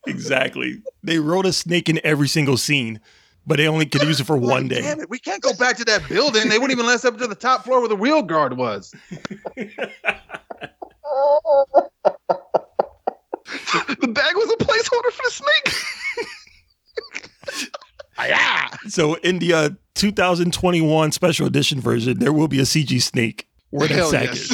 [0.07, 0.81] Exactly.
[1.03, 3.01] They wrote a snake in every single scene,
[3.45, 4.81] but they only could use it for one day.
[4.81, 6.47] Damn it, we can't go back to that building.
[6.47, 8.93] They wouldn't even let us up to the top floor where the wheel guard was.
[13.99, 15.73] the bag was a placeholder for the snake.
[18.27, 18.69] yeah.
[18.87, 23.87] So in the uh, 2021 special edition version, there will be a CG snake where
[23.87, 24.51] that Hell sack yes.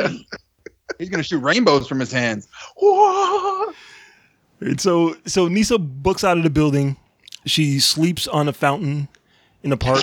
[0.00, 0.24] is.
[0.98, 2.48] He's gonna shoot rainbows from his hands.
[4.60, 6.96] And so so Nisa books out of the building.
[7.44, 9.08] She sleeps on a fountain
[9.62, 10.02] in the park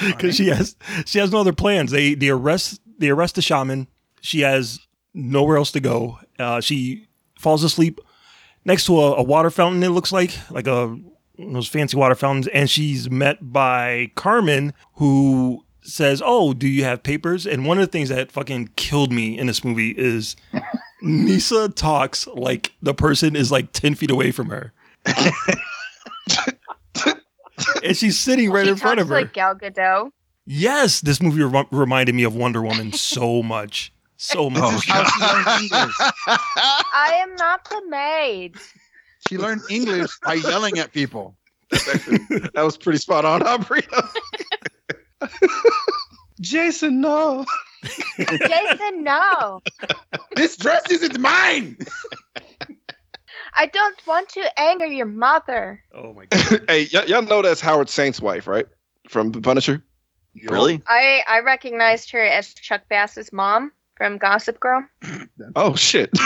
[0.00, 0.74] because she has
[1.06, 1.90] she has no other plans.
[1.90, 3.88] They they arrest they arrest the shaman.
[4.24, 4.80] She has
[5.12, 6.18] nowhere else to go.
[6.38, 7.08] Uh, she
[7.38, 8.00] falls asleep
[8.64, 9.82] next to a, a water fountain.
[9.82, 10.98] It looks like like a
[11.38, 17.02] those fancy water fountains, and she's met by Carmen, who says, "Oh, do you have
[17.02, 20.36] papers?" And one of the things that fucking killed me in this movie is
[21.02, 24.72] Nisa talks like the person is like 10 feet away from her.
[27.82, 29.14] and she's sitting right She in front of her.
[29.14, 30.10] like Gal Gadot.
[30.46, 33.92] yes, this movie rem- reminded me of Wonder Woman so much.
[34.24, 34.86] So much.
[34.86, 35.94] How she learned English.
[36.26, 38.56] I am not the maid.
[39.28, 41.36] She learned English by yelling at people.
[41.70, 43.82] that was pretty spot on, Aubrey.
[46.40, 47.44] Jason, no.
[48.18, 49.60] Jason, no.
[50.36, 51.76] This dress isn't mine.
[53.56, 55.82] I don't want to anger your mother.
[55.94, 56.64] oh my god.
[56.68, 58.66] hey, y- y'all know that's Howard Saint's wife, right?
[59.08, 59.84] From The Punisher.
[60.48, 60.82] Really?
[60.88, 64.84] I I recognized her as Chuck Bass's mom from Gossip Girl.
[65.56, 66.10] Oh shit.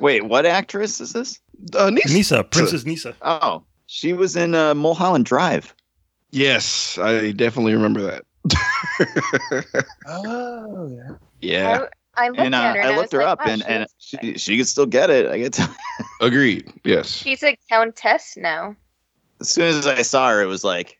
[0.00, 1.40] Wait, what actress is this?
[1.74, 2.14] Uh, Nisa.
[2.14, 3.14] Nisa, Princess Nisa.
[3.22, 5.74] Oh, she was in uh, Mulholland Drive.
[6.30, 8.24] Yes, I definitely remember that.
[10.06, 11.16] Oh yeah.
[11.40, 12.80] Yeah, I, I looked and uh, at her.
[12.80, 14.66] And I looked was her like, up, wow, and, she and looks she, she could
[14.66, 15.26] still get it.
[15.26, 15.68] I get to,
[16.20, 16.72] agreed.
[16.84, 17.08] Yes.
[17.08, 18.76] she's a countess now.
[19.40, 20.98] as soon as I saw her, it was like,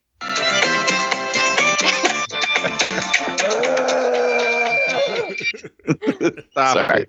[6.50, 7.06] Stop sorry.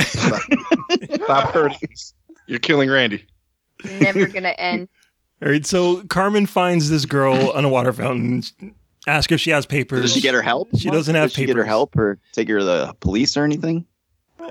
[0.00, 0.42] Stop.
[1.24, 1.88] Stop hurting.
[2.46, 3.26] You're killing Randy.
[4.00, 4.88] Never gonna end.
[5.42, 8.42] All right, so Carmen finds this girl on a water fountain.
[9.06, 10.02] Ask her if she has papers.
[10.02, 10.68] Does she get her help?
[10.78, 13.44] She doesn't have Does she get her help or take her to the police or
[13.44, 13.84] anything?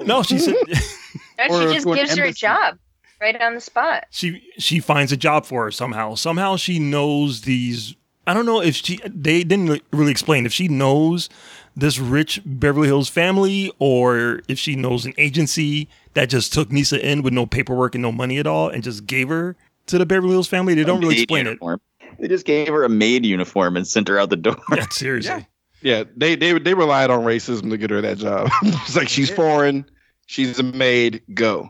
[0.03, 0.55] No, she said
[1.37, 2.77] No, Or she just gives her a job
[3.21, 4.05] right on the spot.
[4.11, 6.15] she she finds a job for her somehow.
[6.15, 7.95] Somehow she knows these.
[8.25, 8.99] I don't know if she.
[9.05, 11.29] They didn't really explain if she knows
[11.75, 17.05] this rich Beverly Hills family or if she knows an agency that just took Nisa
[17.05, 19.55] in with no paperwork and no money at all and just gave her
[19.87, 20.73] to the Beverly Hills family.
[20.75, 21.49] They don't really Maid explain it.
[21.49, 21.81] uniform.
[22.19, 24.55] They just gave her a maid uniform and sent her out the door.
[24.75, 25.47] Yeah, seriously.
[25.81, 28.49] Yeah, they they they relied on racism to get her that job.
[28.61, 29.85] it's like she's foreign,
[30.27, 31.21] she's a maid.
[31.33, 31.69] Go.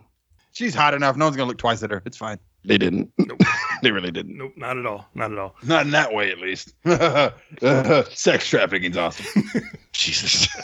[0.51, 1.15] She's hot enough.
[1.15, 2.03] No one's gonna look twice at her.
[2.05, 2.37] It's fine.
[2.63, 3.11] They didn't.
[3.83, 4.37] They really didn't.
[4.37, 5.07] Nope, not at all.
[5.13, 5.55] Not at all.
[5.63, 6.73] Not in that way, at least.
[8.17, 9.43] Sex trafficking's awesome.
[9.91, 10.47] Jesus.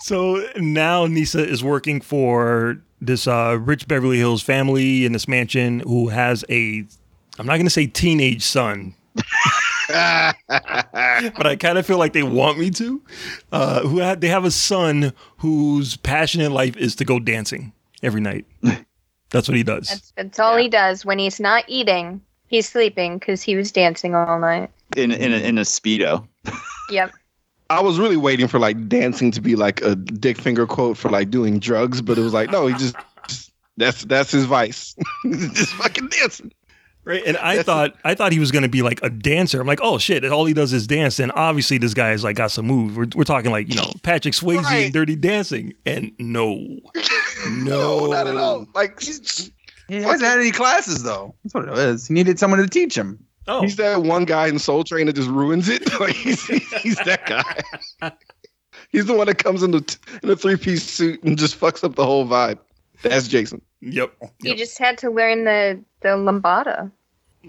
[0.00, 5.80] So now Nisa is working for this uh, rich Beverly Hills family in this mansion
[5.80, 6.86] who has a,
[7.38, 8.94] I'm not going to say teenage son,
[9.88, 13.02] but I kind of feel like they want me to.
[13.52, 17.74] Uh, who had, they have a son whose passion in life is to go dancing
[18.02, 18.46] every night.
[19.32, 19.88] That's what he does.
[19.88, 22.20] That's, that's all he does when he's not eating.
[22.46, 24.70] He's sleeping because he was dancing all night.
[24.96, 26.26] in in a, in a speedo.
[26.90, 27.12] Yep.
[27.70, 31.08] I was really waiting for like dancing to be like a dick finger quote for
[31.08, 32.94] like doing drugs, but it was like, no, he just
[33.78, 34.94] that's that's his vice.
[35.24, 36.52] just fucking dancing.
[37.04, 39.60] Right, and I thought I thought he was going to be like a dancer.
[39.60, 40.24] I'm like, oh shit!
[40.24, 42.96] All he does is dance, and obviously this guy is like got some moves.
[42.96, 44.84] We're, we're talking like you know Patrick Swayze Right.
[44.84, 46.64] and Dirty Dancing, and no,
[47.50, 48.66] no, not at all.
[48.74, 49.50] Like she's,
[49.88, 51.34] He hasn't had any classes though.
[51.42, 52.06] That's what it is.
[52.06, 53.18] He needed someone to teach him.
[53.48, 55.82] Oh, he's that one guy in Soul Train that just ruins it.
[56.00, 58.12] Like he's, he's that guy.
[58.90, 61.82] he's the one that comes in the in a three piece suit and just fucks
[61.82, 62.58] up the whole vibe.
[63.02, 63.60] That's Jason.
[63.80, 64.12] yep.
[64.42, 64.58] He yep.
[64.58, 66.90] just had to learn the the lambada.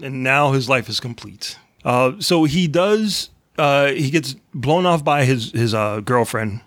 [0.02, 1.56] and now his life is complete.
[1.84, 3.30] Uh, so he does.
[3.58, 6.60] Uh, he gets blown off by his his uh, girlfriend,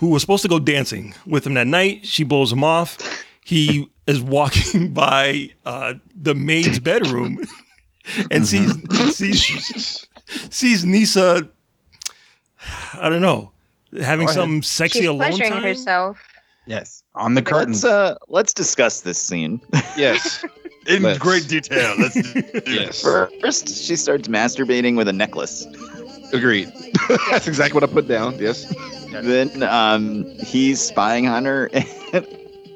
[0.00, 2.06] who was supposed to go dancing with him that night.
[2.06, 2.96] She blows him off.
[3.44, 7.38] He is walking by uh, the maid's bedroom
[8.30, 8.72] and sees
[9.14, 10.06] sees
[10.50, 11.48] sees Nisa.
[12.94, 13.52] I don't know,
[14.00, 15.62] having some sexy She's alone pleasuring time.
[15.62, 16.18] herself.
[16.66, 17.03] Yes.
[17.16, 17.84] On the curtains.
[17.84, 19.60] Let's uh let's discuss this scene.
[19.96, 20.44] Yes.
[20.86, 21.94] In Let's- great detail.
[21.98, 22.16] Let's
[22.66, 23.00] yes.
[23.00, 25.66] First, she starts masturbating with a necklace.
[26.34, 26.70] Agreed.
[27.30, 28.38] That's exactly what I put down.
[28.38, 28.66] Yes.
[29.10, 32.26] Then um, he's spying on her, and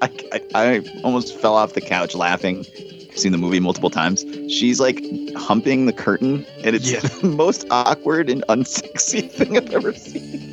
[0.00, 2.64] I, I, I almost fell off the couch laughing.
[3.10, 4.24] I've seen the movie multiple times.
[4.50, 5.02] She's like
[5.36, 7.00] humping the curtain, and it's Yeah.
[7.00, 10.47] the most awkward and unsexy thing I've ever seen.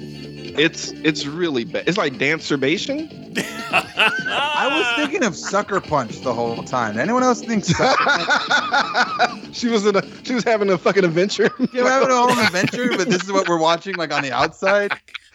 [0.65, 1.83] It's it's really bad.
[1.85, 3.09] It's like dancerbation.
[3.71, 6.97] I was thinking of Sucker Punch the whole time.
[6.97, 9.49] Anyone else think Sucker Punch?
[9.55, 11.51] she was in a she was having a fucking adventure.
[11.73, 14.93] You're having a home adventure, but this is what we're watching, like on the outside.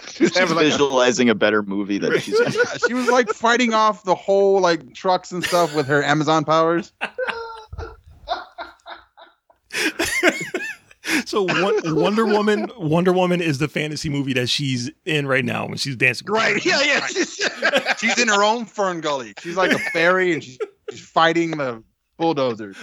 [0.09, 2.52] she was She's having like visualizing a better movie that she's in.
[2.52, 6.46] Yeah, she was like fighting off the whole like trucks and stuff with her Amazon
[6.46, 6.92] powers.
[11.25, 11.46] So
[11.94, 15.96] Wonder Woman, Wonder Woman is the fantasy movie that she's in right now when she's
[15.96, 16.27] dancing.
[16.27, 16.64] with Right?
[16.64, 17.07] Yeah, yeah.
[17.99, 19.35] She's in her own Fern Gully.
[19.40, 20.59] She's like a fairy, and she's,
[20.90, 21.83] she's fighting the
[22.16, 22.77] bulldozers.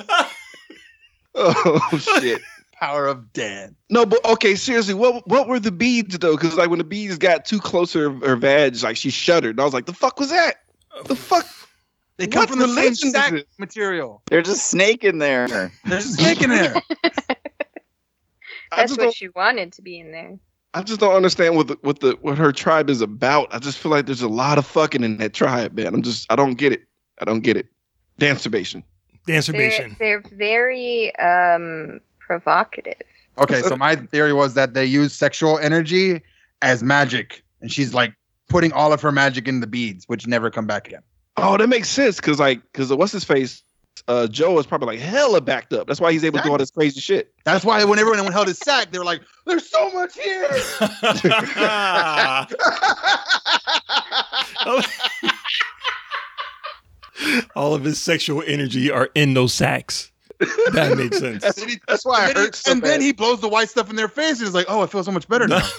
[1.35, 2.41] oh shit.
[2.73, 3.75] Power of Dan.
[3.89, 6.35] No, but okay, seriously, what what were the beads though?
[6.35, 9.51] Because like when the beads got too close to her, her vag, like she shuddered,
[9.51, 10.57] and I was like, "The fuck was that?
[11.05, 11.15] The oh.
[11.15, 11.47] fuck?"
[12.17, 13.47] They come What from the same religion is sack it?
[13.59, 14.23] material.
[14.29, 15.71] There's a snake in there.
[15.85, 16.75] There's a snake in there.
[18.71, 20.37] I That's what she wanted to be in there.
[20.73, 23.47] I just don't understand what the, what the what her tribe is about.
[23.53, 25.93] I just feel like there's a lot of fucking in that tribe, man.
[25.93, 26.83] I'm just I don't get it.
[27.19, 27.67] I don't get it.
[28.19, 28.83] Dancerbation.
[29.25, 29.97] They're, Dancerbation.
[29.97, 33.01] they're very um provocative.
[33.39, 36.21] Okay, so my theory was that they use sexual energy
[36.61, 38.13] as magic, and she's like
[38.49, 41.03] putting all of her magic in the beads, which never come back again.
[41.37, 43.63] Oh, that makes sense because like because what's his face
[44.07, 45.87] uh, Joe is probably like hella backed up.
[45.87, 47.33] That's why he's able to do all this crazy shit.
[47.43, 50.47] That's why when everyone held his sack, they were like, "There's so much here."
[57.55, 60.11] All of his sexual energy are in those sacks.
[60.73, 61.41] That makes sense.
[61.41, 63.89] That's, that's why and it then, he, so and then he blows the white stuff
[63.89, 65.67] in their face, and he's like, "Oh, I feel so much better now."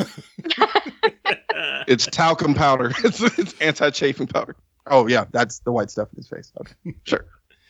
[1.89, 2.93] It's talcum powder.
[3.03, 4.55] It's, it's anti-chafing powder.
[4.89, 6.53] oh yeah, that's the white stuff in his face.
[6.61, 7.25] Okay, Sure.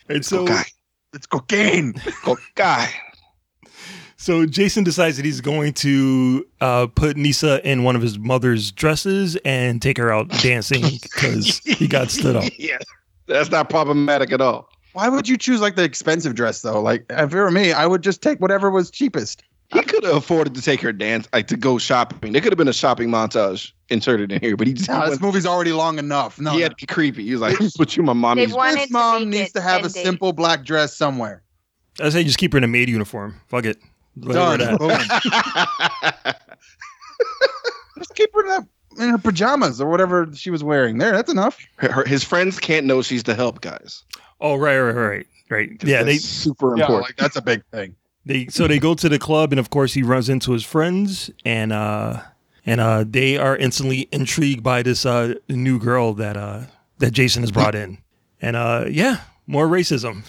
[0.09, 0.64] And so, Cocaine.
[1.12, 1.94] it's cocaine.
[2.55, 2.90] Guy.
[4.16, 8.73] so Jason decides that he's going to uh, put Nisa in one of his mother's
[8.73, 12.44] dresses and take her out dancing because he got stood up.
[12.59, 12.79] Yeah.
[13.27, 14.71] That's not problematic at all.
[14.94, 16.81] Why would you choose like the expensive dress though?
[16.81, 19.42] Like if it were me, I would just take whatever was cheapest.
[19.72, 22.33] He could have afforded to take her dance, like to go shopping.
[22.33, 25.11] There could have been a shopping montage inserted in here, but he just No, this
[25.11, 26.40] went, movie's already long enough.
[26.40, 27.24] No, he had to be creepy.
[27.24, 29.90] He was like, "Put you my They mommy's." wanted this mom needs to have 10
[29.90, 30.02] a days.
[30.02, 31.42] simple black dress somewhere.
[32.00, 33.35] I say just keep her in a maid uniform.
[33.48, 33.76] Fuck it.
[34.16, 36.35] Let her wear Done.
[37.98, 38.66] Just keep her in, that,
[39.02, 40.98] in her pajamas or whatever she was wearing.
[40.98, 41.59] There, that's enough.
[41.76, 44.04] Her- her- his friends can't know she's the help, guys.
[44.40, 45.70] Oh right, right, right, right.
[45.85, 47.09] Yeah, they That's super Yeah, important.
[47.09, 47.96] like that's a big thing.
[48.29, 51.31] They so they go to the club and of course he runs into his friends
[51.45, 52.23] and uh
[52.67, 56.62] and uh they are instantly intrigued by this uh new girl that uh
[56.99, 57.99] that Jason has brought in.
[58.41, 60.23] And uh yeah, more racism.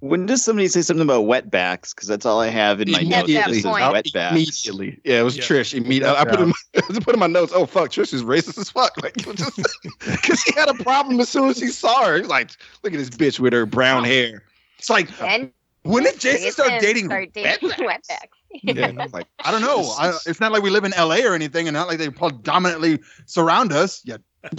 [0.00, 1.92] When does somebody say something about wetbacks?
[1.92, 3.32] Because that's all I have in my notes.
[3.32, 3.82] that Just says point.
[3.82, 4.30] wetbacks.
[4.30, 5.42] Immediately, yeah, it was Yeah.
[5.42, 5.74] Trish.
[5.74, 7.52] Immediately, I put in my, I put in my notes.
[7.54, 8.92] Oh fuck, Trish is racist as fuck.
[9.02, 12.16] Like, because he had a problem as soon as he saw her.
[12.18, 12.50] He's like,
[12.84, 14.44] look at this bitch with her brown hair.
[14.78, 15.50] It's like, And
[15.82, 17.06] When did Jason start dating?
[17.06, 18.36] Start dating wetbacks.
[18.62, 19.92] yeah, I was like, I don't know.
[19.98, 23.00] I, it's not like we live in LA or anything, and not like they predominantly
[23.26, 24.02] surround us.
[24.04, 24.16] Yeah,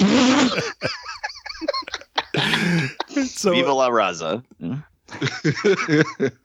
[3.25, 4.43] So Viva la Raza.
[4.59, 4.75] Hmm?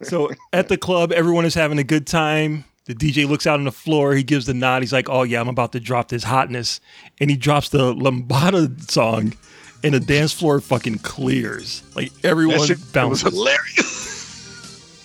[0.01, 2.65] So at the club everyone is having a good time.
[2.85, 4.83] The DJ looks out on the floor, he gives the nod.
[4.83, 6.79] He's like, "Oh yeah, I'm about to drop this hotness."
[7.19, 9.33] And he drops the Lambada song
[9.83, 11.83] and the dance floor fucking clears.
[11.95, 13.33] Like everyone that shit was bounces.
[13.33, 14.14] hilarious.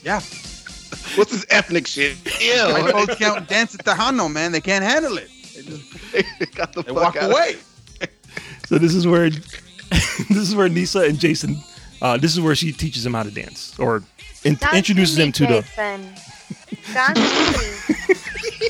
[0.04, 0.20] Yeah.
[1.16, 2.16] What's this ethnic shit?
[2.24, 2.92] My Ew.
[2.92, 4.52] folks can't dance at the Tejano, man.
[4.52, 5.28] They can't handle it.
[5.54, 7.30] They just got the they fuck walk out.
[7.32, 7.56] away.
[8.66, 9.30] So this is where
[9.90, 11.56] this is where Nisa and Jason
[12.02, 14.02] uh, this is where she teaches him how to dance or
[14.44, 16.14] in- introduces him me, to the Jason.
[16.94, 18.68] Dance with me.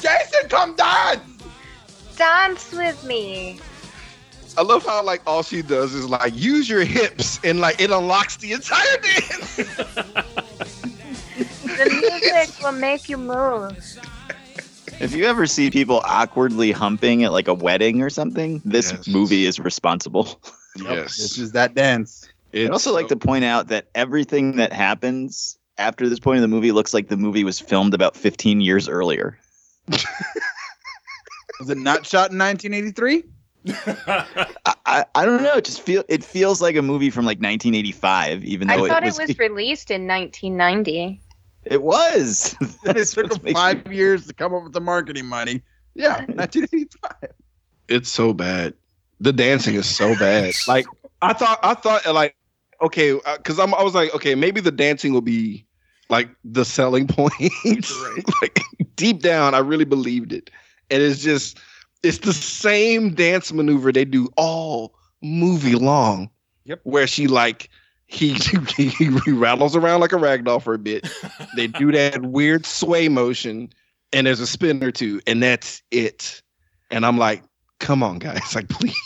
[0.00, 1.20] Jason, come dance.
[2.16, 3.58] Dance with me.
[4.56, 7.90] I love how like all she does is like use your hips and like it
[7.90, 9.56] unlocks the entire dance.
[11.64, 13.76] The music will make you move.
[15.00, 19.08] If you ever see people awkwardly humping at like a wedding or something, this Yes.
[19.08, 20.40] movie is responsible.
[20.76, 21.16] Yes.
[21.16, 22.28] this is that dance.
[22.54, 26.48] I'd also like to point out that everything that happens after this point in the
[26.48, 29.36] movie looks like the movie was filmed about 15 years earlier.
[29.88, 33.24] Was it not shot in 1983?
[33.86, 35.54] I, I, I don't know.
[35.54, 39.02] It just feel it feels like a movie from like 1985, even though I thought
[39.02, 39.28] it it was.
[39.28, 41.20] was released in 1990.
[41.64, 42.54] It was.
[42.84, 45.62] It took them five years to come up with the marketing money.
[45.94, 47.32] Yeah, 1985.
[47.88, 48.74] It's so bad.
[49.20, 50.52] The dancing is so bad.
[50.68, 50.86] Like
[51.22, 52.36] I thought, I thought like
[52.82, 55.64] okay, uh, because I'm I was like okay, maybe the dancing will be
[56.10, 57.32] like the selling point.
[58.42, 58.60] like
[58.96, 60.50] deep down, I really believed it,
[60.90, 61.58] and it's just
[62.04, 66.30] it's the same dance maneuver they do all movie long.
[66.64, 66.80] Yep.
[66.84, 67.68] Where she like
[68.06, 68.34] he
[68.76, 71.08] he, he rattles around like a rag doll for a bit.
[71.56, 73.70] they do that weird sway motion,
[74.12, 76.42] and there's a spin or two, and that's it.
[76.90, 77.42] And I'm like,
[77.80, 78.96] come on, guys, like please,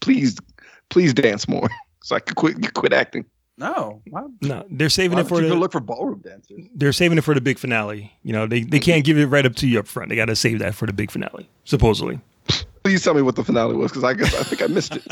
[0.00, 0.36] please,
[0.88, 1.70] please dance more,
[2.02, 3.24] so I can quit quit acting.
[3.58, 6.64] No, why, No, they're saving it for would you the look for ballroom dancers.
[6.74, 8.10] they're saving it for the big finale.
[8.22, 10.08] You know, they, they can't give it right up to you up front.
[10.08, 12.20] They got to save that for the big finale, supposedly.
[12.84, 15.06] Please tell me what the finale was, because I guess I think I missed it.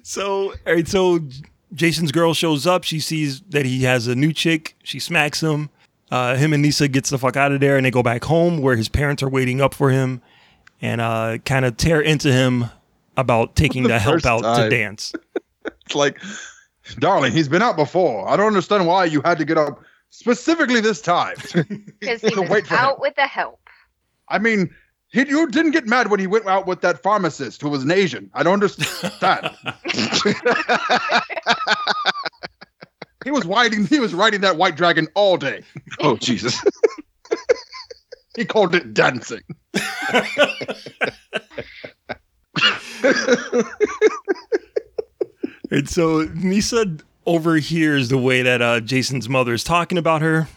[0.06, 1.20] so, all right, so
[1.72, 2.84] Jason's girl shows up.
[2.84, 4.76] She sees that he has a new chick.
[4.82, 5.70] She smacks him.
[6.10, 8.60] Uh, him and Nisa gets the fuck out of there, and they go back home
[8.60, 10.20] where his parents are waiting up for him,
[10.80, 12.66] and uh, kind of tear into him
[13.16, 15.12] about taking The the help first out to dance.
[15.84, 16.20] It's like,
[16.98, 18.28] darling, he's been out before.
[18.28, 19.80] I don't understand why you had to get up
[20.10, 21.36] specifically this time.
[22.00, 23.00] Because he was wait for out him.
[23.00, 23.60] with the help.
[24.28, 24.72] I mean,
[25.08, 27.90] he, you didn't get mad when he went out with that pharmacist who was an
[27.90, 28.30] Asian.
[28.34, 29.50] I don't understand.
[33.24, 33.86] he was riding.
[33.86, 35.62] He was riding that white dragon all day.
[36.00, 36.62] oh Jesus!
[38.36, 39.42] He called it dancing.
[45.70, 46.96] right, so Nisa
[47.26, 50.48] overhears the way that uh, Jason's mother is talking about her,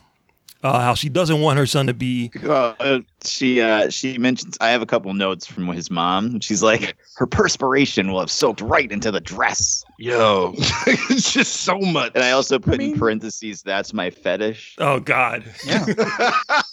[0.64, 2.32] uh, how she doesn't want her son to be.
[2.43, 6.39] Uh, she uh, she mentions I have a couple notes from his mom.
[6.41, 9.84] She's like, her perspiration will have soaked right into the dress.
[9.97, 12.12] Yo, it's just so much.
[12.16, 14.76] And I also put in parentheses, that's my fetish.
[14.80, 15.43] Oh God.
[15.66, 15.86] Yeah.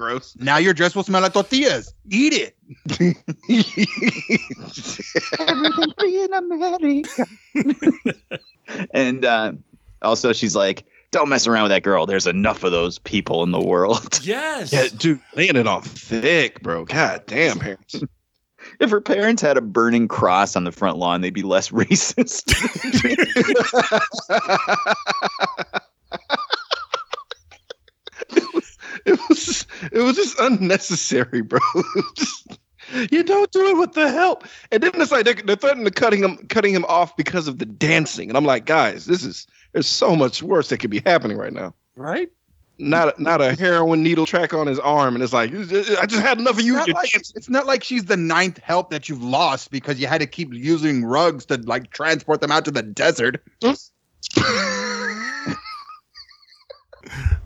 [0.00, 0.34] Gross.
[0.40, 1.92] Now your dress will smell like tortillas.
[2.08, 2.56] Eat it.
[5.38, 7.26] Everything free in America.
[8.92, 9.52] and uh,
[10.00, 12.06] also, she's like, don't mess around with that girl.
[12.06, 14.20] There's enough of those people in the world.
[14.30, 14.72] Yes.
[14.72, 16.86] Yeah, dude, laying it on thick, bro.
[16.86, 17.96] God damn, parents.
[18.78, 22.52] If her parents had a burning cross on the front lawn, they'd be less racist.
[29.30, 31.60] It was it was just unnecessary, bro.
[32.16, 32.58] Just-
[33.10, 34.44] you don't do it with the help.
[34.72, 37.58] And then it's like they're, they're threatening to cutting him cutting him off because of
[37.58, 38.28] the dancing.
[38.28, 41.52] And I'm like, guys, this is there's so much worse that could be happening right
[41.52, 41.74] now.
[41.94, 42.30] Right?
[42.78, 46.22] Not a, not a heroin needle track on his arm, and it's like I just
[46.22, 46.78] had enough of you.
[46.78, 50.06] It's not, like, it's not like she's the ninth help that you've lost because you
[50.06, 53.44] had to keep using rugs to like transport them out to the desert.
[53.62, 53.90] Mm.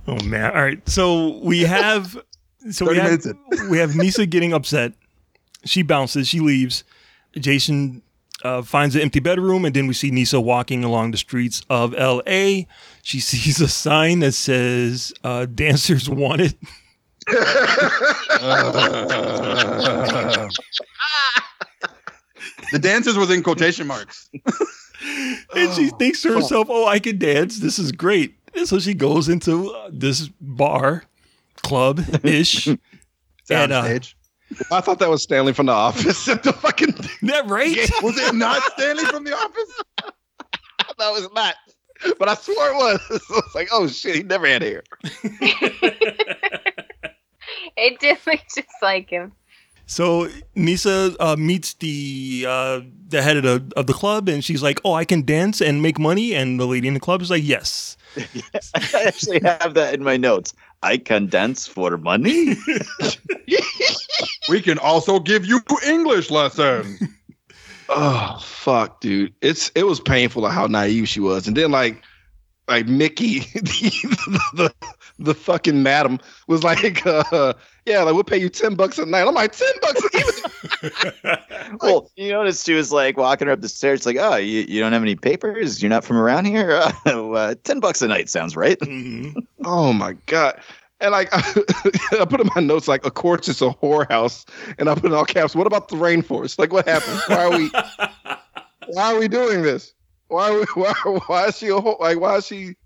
[0.07, 0.55] Oh man!
[0.55, 2.19] All right, so we have
[2.71, 3.25] so we have
[3.71, 4.93] we have Nisa getting upset.
[5.65, 6.29] She bounces.
[6.29, 6.85] She leaves.
[7.37, 8.03] Jason
[8.43, 11.95] uh, finds an empty bedroom, and then we see Nisa walking along the streets of
[11.95, 12.67] L.A.
[13.03, 16.55] She sees a sign that says uh, "Dancers Wanted."
[22.73, 24.29] the dancers was in quotation marks.
[25.57, 27.61] and she thinks to herself, "Oh, I can dance.
[27.61, 31.05] This is great." And so she goes into uh, this bar,
[31.63, 32.67] club ish,
[33.51, 33.99] and uh,
[34.71, 36.25] I thought that was Stanley from The Office.
[36.27, 36.95] the fucking
[37.29, 37.77] that right?
[38.03, 39.83] Was it not Stanley from The Office?
[40.99, 41.55] that was not.
[42.19, 43.01] But I swore it was.
[43.11, 44.83] I was like, oh shit, he never had hair.
[47.77, 49.33] It did look just like him.
[49.87, 54.63] So Nisa uh, meets the uh, the head of the of the club, and she's
[54.63, 57.31] like, "Oh, I can dance and make money." And the lady in the club is
[57.31, 57.97] like, "Yes."
[58.75, 60.53] I actually have that in my notes.
[60.83, 62.57] I can dance for money.
[64.49, 67.03] We can also give you English lessons.
[67.91, 69.35] Oh fuck, dude.
[69.43, 71.47] It's it was painful how naive she was.
[71.47, 72.03] And then like
[72.67, 74.17] like Mickey, the,
[74.55, 74.75] the,
[75.19, 77.53] the fucking madam was like, uh,
[77.87, 79.27] yeah, like we'll pay you ten bucks a night.
[79.27, 80.35] I'm like, ten bucks even
[81.81, 84.81] well, you notice she was like walking her up the stairs, like, oh, you, you
[84.81, 85.83] don't have any papers?
[85.83, 86.83] You're not from around here?
[87.07, 88.79] Uh, uh, 10 bucks a night sounds right.
[89.65, 90.61] Oh my god.
[91.01, 94.47] And like I put in my notes like of course it's a whorehouse.
[94.79, 96.59] And I put in all caps, what about the rainforest?
[96.59, 97.21] Like what happened?
[97.27, 97.71] Why are we
[98.89, 99.95] why are we doing this?
[100.29, 100.93] Why are we why
[101.27, 101.99] why is she a whore?
[102.01, 102.77] like why is she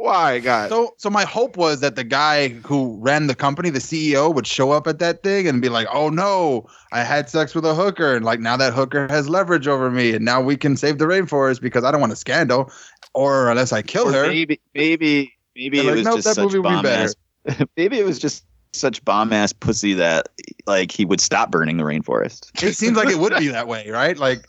[0.00, 0.70] why guys?
[0.70, 4.46] So, so my hope was that the guy who ran the company, the CEO, would
[4.46, 7.74] show up at that thing and be like, "Oh no, I had sex with a
[7.74, 10.98] hooker, and like now that hooker has leverage over me, and now we can save
[10.98, 12.72] the rainforest because I don't want a scandal,
[13.14, 16.34] or unless I kill Or her." Maybe, maybe, maybe They're it like, was "Nope, just
[16.34, 17.14] such movie would be ass.
[17.76, 20.28] maybe it was just such bomb ass pussy that
[20.66, 22.62] like he would stop burning the rainforest.
[22.62, 24.16] It seems like it would be that way, right?
[24.16, 24.44] Like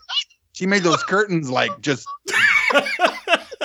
[0.52, 2.06] she made those curtains like just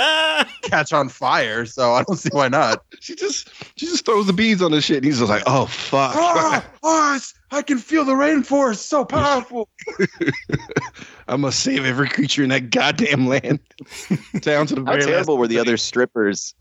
[0.68, 2.84] catch on fire, so I don't see why not.
[3.00, 4.98] She just she just throws the beads on the shit.
[4.98, 6.14] And he's just like, oh fuck.
[6.16, 7.20] Ah, ah,
[7.52, 9.70] I can feel the rainforest so powerful.
[11.30, 13.60] I must save every creature in that goddamn land.
[14.42, 16.54] Down to the How very last terrible were the other strippers?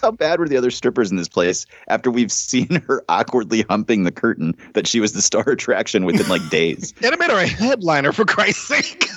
[0.00, 4.02] How bad were the other strippers in this place after we've seen her awkwardly humping
[4.02, 6.94] the curtain that she was the star attraction within like days?
[7.00, 9.08] Yeah, they made her a headliner for Christ's sake.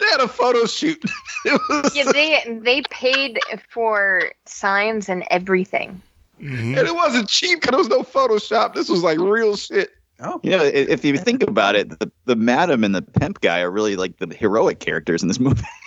[0.00, 1.02] They had a photo shoot.
[1.44, 3.38] Was, Yeah, they they paid
[3.70, 6.00] for signs and everything.
[6.42, 6.76] Mhm.
[6.78, 8.74] and it wasn't cheap because there was no Photoshop.
[8.74, 9.90] This was like real shit.
[10.20, 13.60] Oh, You know, if you think about it, the, the madam and the pimp guy
[13.60, 15.62] are really like the heroic characters in this movie.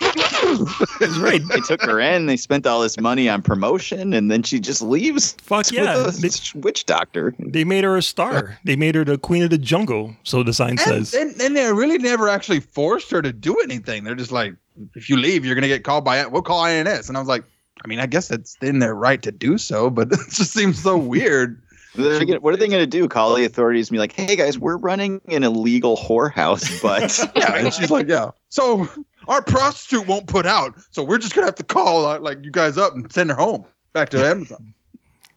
[1.00, 1.40] That's right.
[1.48, 4.82] they took her in, they spent all this money on promotion, and then she just
[4.82, 5.32] leaves.
[5.42, 6.04] Fuck yeah.
[6.04, 7.34] with They, witch doctor.
[7.38, 8.58] they made her a star.
[8.64, 10.14] They made her the queen of the jungle.
[10.22, 11.14] So the sign and, says.
[11.14, 14.04] and, and they really never actually forced her to do anything.
[14.04, 14.54] They're just like,
[14.94, 17.08] if you leave, you're gonna get called by we'll call INS.
[17.08, 17.44] And I was like,
[17.84, 20.82] I mean, I guess it's in their right to do so, but it just seems
[20.82, 21.60] so weird.
[21.96, 23.08] Gonna- what are they going to do?
[23.08, 27.56] Call the authorities and be like, "Hey guys, we're running an illegal whorehouse, but Yeah,
[27.56, 28.30] and she's like, yeah.
[28.48, 28.88] So
[29.30, 32.50] our prostitute won't put out, so we're just gonna have to call uh, like you
[32.50, 34.74] guys up and send her home back to Amazon.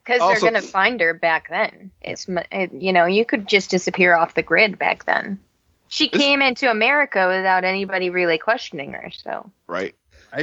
[0.03, 1.91] Because they're gonna find her back then.
[2.01, 5.39] It's it, you know you could just disappear off the grid back then.
[5.87, 9.11] She came into America without anybody really questioning her.
[9.11, 9.95] So Right.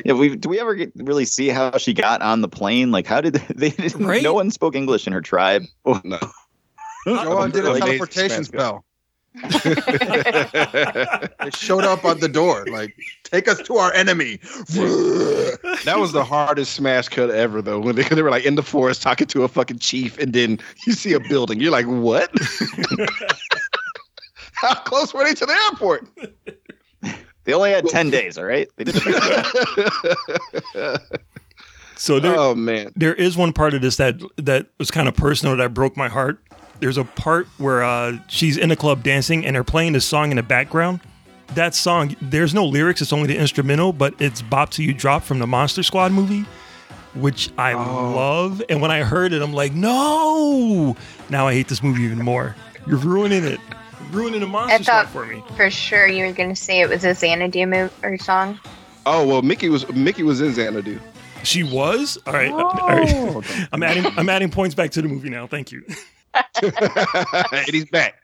[0.04, 2.92] Yeah, we do we ever get, really see how she got on the plane?
[2.92, 3.70] Like, how did they?
[3.70, 4.22] Didn't, Right?
[4.22, 5.64] No one spoke English in her tribe.
[5.84, 6.18] Oh, No.
[7.06, 8.84] Joe did a teleportation Smash spell.
[9.34, 9.40] They
[11.50, 14.36] showed up on the door, like, take us to our enemy.
[15.84, 17.80] That was the hardest smash cut ever, though.
[17.80, 20.58] When they, they were like in the forest talking to a fucking chief, and then
[20.86, 21.60] you see a building.
[21.60, 22.30] You're like, what?
[24.52, 26.06] How close were they to the airport?
[27.44, 28.36] They only had ten days.
[28.36, 28.96] All right, they did
[30.74, 31.20] it.
[32.00, 35.14] So there, oh man, there is one part of this that that was kind of
[35.14, 36.42] personal that broke my heart.
[36.80, 40.30] There's a part where uh, she's in a club dancing and they're playing this song
[40.30, 41.00] in the background.
[41.54, 45.22] That song, there's no lyrics; it's only the instrumental, but it's "Bop Till You Drop"
[45.24, 46.44] from the Monster Squad movie,
[47.14, 48.62] which I love.
[48.68, 50.96] And when I heard it, I'm like, no!
[51.28, 52.54] Now I hate this movie even more.
[52.86, 53.58] You're ruining it,
[54.00, 55.42] You're ruining the Monster I Squad for me.
[55.56, 58.58] for sure you were gonna say it was a Xanadu move or song.
[59.04, 61.00] Oh well, Mickey was Mickey was in Xanadu.
[61.42, 62.52] She was all right.
[62.52, 63.68] all right.
[63.72, 65.46] I'm adding I'm adding points back to the movie now.
[65.48, 65.82] Thank you.
[66.62, 68.16] and he's back.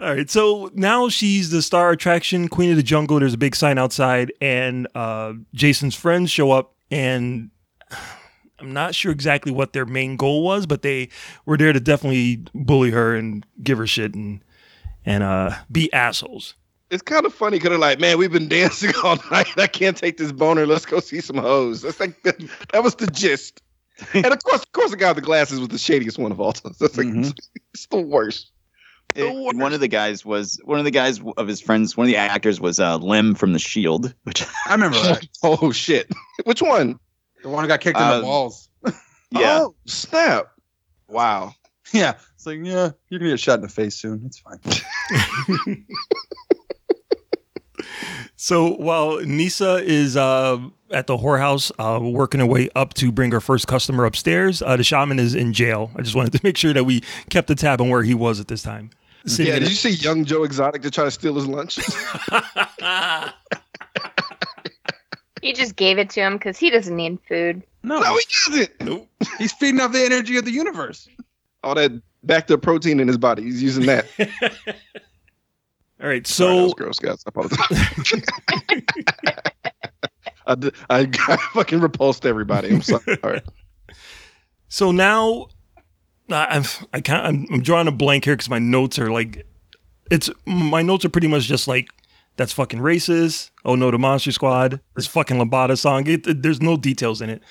[0.00, 3.20] All right, so now she's the star attraction, queen of the jungle.
[3.20, 7.50] There's a big sign outside, and uh, Jason's friends show up, and
[8.58, 11.10] I'm not sure exactly what their main goal was, but they
[11.46, 14.42] were there to definitely bully her and give her shit and
[15.06, 16.54] and uh, be assholes.
[16.90, 19.58] It's kind of funny because they're like, man, we've been dancing all night.
[19.58, 20.66] I can't take this boner.
[20.66, 21.82] Let's go see some hoes.
[21.82, 22.38] That's like that,
[22.72, 23.62] that was the gist.
[24.12, 26.40] And of course, of course, the guy with the glasses was the shadiest one of
[26.40, 26.52] all.
[26.52, 26.72] time.
[26.80, 27.06] That's like
[27.72, 28.50] it's the worst.
[29.14, 31.96] It- one of the guys was one of the guys of his friends.
[31.96, 35.26] One of the actors was uh, Lem from The Shield, which I remember that.
[35.44, 36.10] Oh shit!
[36.44, 36.98] Which one?
[37.42, 38.68] The one who got kicked in Uh, the balls.
[39.30, 39.60] yeah.
[39.62, 40.46] Oh snap!
[41.06, 41.54] Wow.
[41.92, 42.14] Yeah.
[42.34, 44.22] It's like, yeah, you're gonna get shot in the face soon.
[44.26, 44.58] It's fine.
[48.36, 50.58] So while Nisa is uh,
[50.90, 54.76] at the whorehouse uh, working her way up to bring her first customer upstairs, uh,
[54.76, 55.90] the shaman is in jail.
[55.96, 58.40] I just wanted to make sure that we kept the tab on where he was
[58.40, 58.90] at this time.
[59.26, 59.58] Sitting yeah.
[59.58, 61.78] Did a- you see young Joe Exotic to try to steal his lunch?
[65.44, 67.62] He just gave it to him because he doesn't need food.
[67.82, 68.80] No, no, he doesn't.
[68.80, 69.06] Nope.
[69.38, 71.06] he's feeding off the energy of the universe.
[71.62, 73.42] All that backed up protein in his body.
[73.42, 74.06] He's using that.
[76.04, 77.24] All right, so Girl Scouts.
[77.26, 77.58] I apologize.
[80.46, 82.68] I, did- I, I fucking repulsed everybody.
[82.68, 83.40] I'm sorry.
[84.68, 85.46] so now
[86.30, 89.46] I- I'm I can't I'm, I'm drawing a blank here because my notes are like
[90.10, 91.88] it's my notes are pretty much just like
[92.36, 93.50] that's fucking racist.
[93.64, 94.80] Oh no, the Monster Squad.
[94.96, 96.06] This fucking Lambada song.
[96.06, 97.42] It, it- there's no details in it.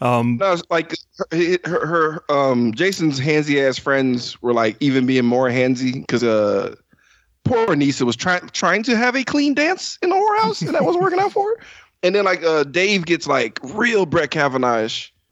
[0.00, 0.94] Um, No, like
[1.32, 6.22] her, her, her um, Jason's handsy ass friends were like even being more handsy because
[6.24, 6.74] uh,
[7.48, 10.84] poor Nisa was trying trying to have a clean dance in the whorehouse and that
[10.84, 11.56] wasn't working out for her.
[12.04, 14.88] And then like uh, Dave gets like real Brett Kavanaugh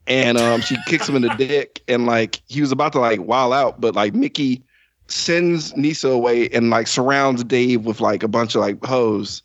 [0.08, 3.20] and um, she kicks him in the dick and like he was about to like
[3.20, 4.64] wild out, but like Mickey
[5.06, 9.42] sends Nisa away and like surrounds Dave with like a bunch of like hoes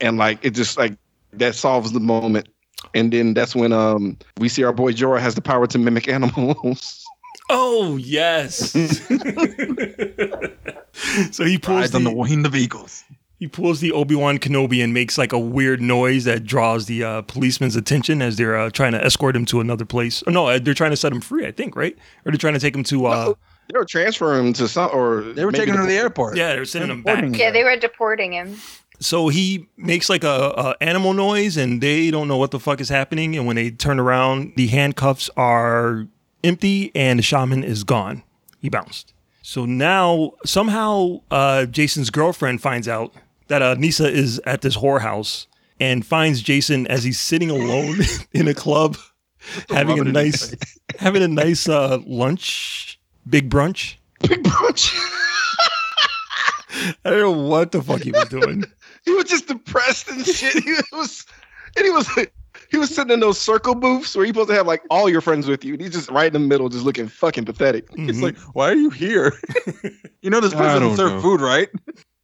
[0.00, 0.96] and like it just like
[1.34, 2.48] that solves the moment.
[2.92, 6.08] And then that's when um we see our boy Joa has the power to mimic
[6.16, 7.04] animals.
[7.50, 8.74] oh yes.
[11.32, 13.04] so he pulls Rides on the the, wing of eagles.
[13.38, 17.02] he pulls the Obi Wan Kenobi and makes like a weird noise that draws the
[17.04, 20.22] uh, policeman's attention as they're uh, trying to escort him to another place.
[20.26, 21.46] Or no, uh, they're trying to set him free.
[21.46, 23.06] I think right, or they're trying to take him to.
[23.06, 23.34] Uh,
[23.72, 26.36] They were transferring him to some or They were taking him to the the- airport.
[26.36, 27.16] yeah, they're sending him back.
[27.22, 28.56] Reporting Yeah, they were deporting him.
[29.00, 32.80] So he makes like a, a animal noise, and they don't know what the fuck
[32.80, 33.34] is happening.
[33.36, 36.06] And when they turn around, the handcuffs are
[36.44, 38.22] empty, and the shaman is gone.
[38.60, 39.13] He bounced.
[39.46, 43.12] So now somehow uh, Jason's girlfriend finds out
[43.48, 45.46] that uh, Nisa is at this whorehouse
[45.78, 47.96] and finds Jason as he's sitting alone
[48.32, 48.96] in a club,
[49.68, 50.56] having a Rubbing it in nice
[50.98, 53.96] having a nice uh, lunch, big brunch.
[54.20, 54.94] Big brunch.
[57.04, 58.64] I don't know what the fuck he was doing.
[59.04, 60.64] he was just depressed and shit.
[60.64, 61.26] He was
[61.76, 62.08] and he was
[62.70, 65.20] he was sitting in those circle booths where you're supposed to have like all your
[65.20, 65.74] friends with you.
[65.74, 67.84] And he's just right in the middle, just looking fucking pathetic.
[67.92, 68.20] It's mm-hmm.
[68.22, 69.32] like, why are you here?
[70.22, 71.20] you know this place I doesn't don't serve know.
[71.20, 71.68] food, right?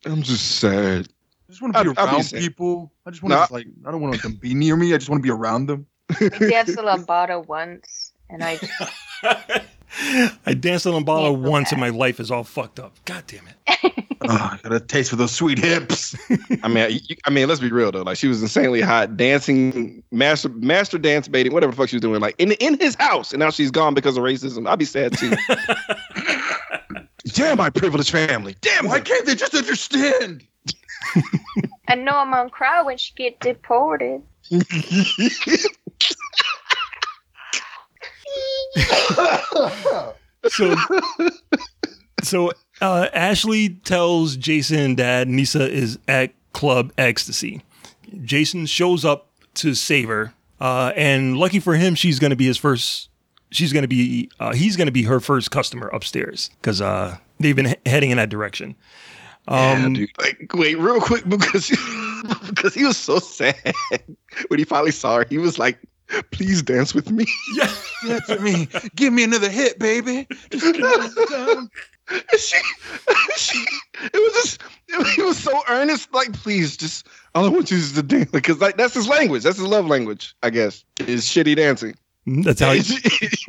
[0.04, 1.08] I'm just sad.
[1.48, 2.92] I just want to be I'd- I'd be around people.
[3.06, 3.42] I just want to Nah.
[3.42, 4.94] just like I don't want them to be near me.
[4.94, 5.86] I just want to be around them.
[6.10, 8.72] I danced a lambada once, and I just
[10.46, 11.74] I danced on Lambada Yeah, once, okay.
[11.76, 12.94] and my life is all fucked up.
[13.04, 13.56] God damn it.
[13.66, 16.14] oh, I got a taste for those sweet hips.
[16.62, 18.02] I mean, you, I mean, let's be real though.
[18.02, 22.02] Like she was insanely hot, dancing, master, master dance baiting, whatever the fuck she was
[22.02, 24.68] doing, like in in his house, and now she's gone because of racism.
[24.68, 25.32] I'd be sad too.
[27.32, 28.56] Damn my privileged family.
[28.60, 30.44] Damn Why can't they just understand?
[31.88, 34.22] I know I'm gonna cry when she get deported.
[40.48, 40.74] So,
[42.22, 47.62] so uh, Ashley tells Jason that Nisa is at Club Ecstasy.
[48.24, 52.46] Jason shows up to save her, uh, and lucky for him, she's going to be
[52.46, 53.08] his first.
[53.50, 54.30] She's going to be.
[54.40, 58.10] Uh, he's going to be her first customer upstairs because uh, they've been he- heading
[58.10, 58.76] in that direction.
[59.48, 60.10] yeah, Um, dude.
[60.18, 61.68] Like, wait, real quick, because
[62.46, 63.56] because he was so sad
[64.48, 65.26] when he finally saw her.
[65.28, 65.78] He was like,
[66.30, 67.72] "Please dance with me." Yeah,
[68.06, 68.68] Dance with me.
[68.94, 70.26] Give me another hit, baby.
[70.50, 71.68] Just give me another
[72.38, 72.56] she,
[73.36, 73.66] she,
[74.02, 76.12] it was just, it, he was so earnest.
[76.12, 79.42] Like, please, just all I want you is to dance, because like that's his language.
[79.42, 80.84] That's his love language, I guess.
[81.00, 81.94] Is shitty dancing.
[82.26, 82.82] Mm, that's how he,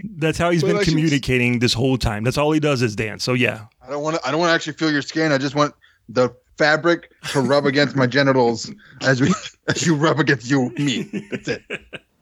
[0.18, 2.24] that's how he's Well, been like communicating this whole time.
[2.24, 3.24] That's all he does is dance.
[3.24, 4.28] So yeah, I don't want to.
[4.28, 5.32] I don't want to actually feel your skin.
[5.32, 5.74] I just want
[6.10, 9.34] the fabric to rub against my genitals as we
[9.68, 11.04] as you rub against you me.
[11.32, 11.62] That's it.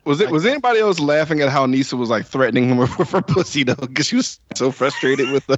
[0.09, 0.31] Was it?
[0.31, 3.75] Was anybody else laughing at how Nisa was like threatening him for, her pussy though?
[3.75, 5.55] Because she was so frustrated with the.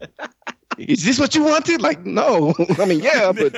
[0.78, 1.82] Is this what you wanted?
[1.82, 2.54] Like, no.
[2.78, 3.54] I mean, yeah, but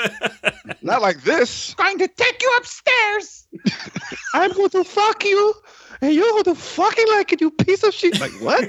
[0.83, 1.77] not like this.
[1.79, 3.47] I'm Going to take you upstairs.
[4.35, 5.55] I'm going to fuck you,
[6.01, 8.19] and you're going to fucking like it, you piece of shit.
[8.19, 8.69] Like, what?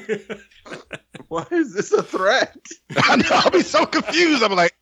[1.30, 2.56] Why is this a threat?
[2.96, 3.26] I know.
[3.32, 4.44] I'll be so confused.
[4.44, 4.76] I'm like,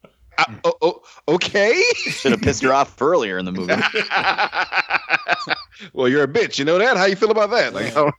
[0.47, 1.83] uh, oh, oh, okay.
[1.95, 3.73] Should have pissed her off earlier in the movie.
[5.93, 6.59] well, you're a bitch.
[6.59, 6.97] You know that?
[6.97, 7.73] How you feel about that?
[7.73, 8.11] Like, I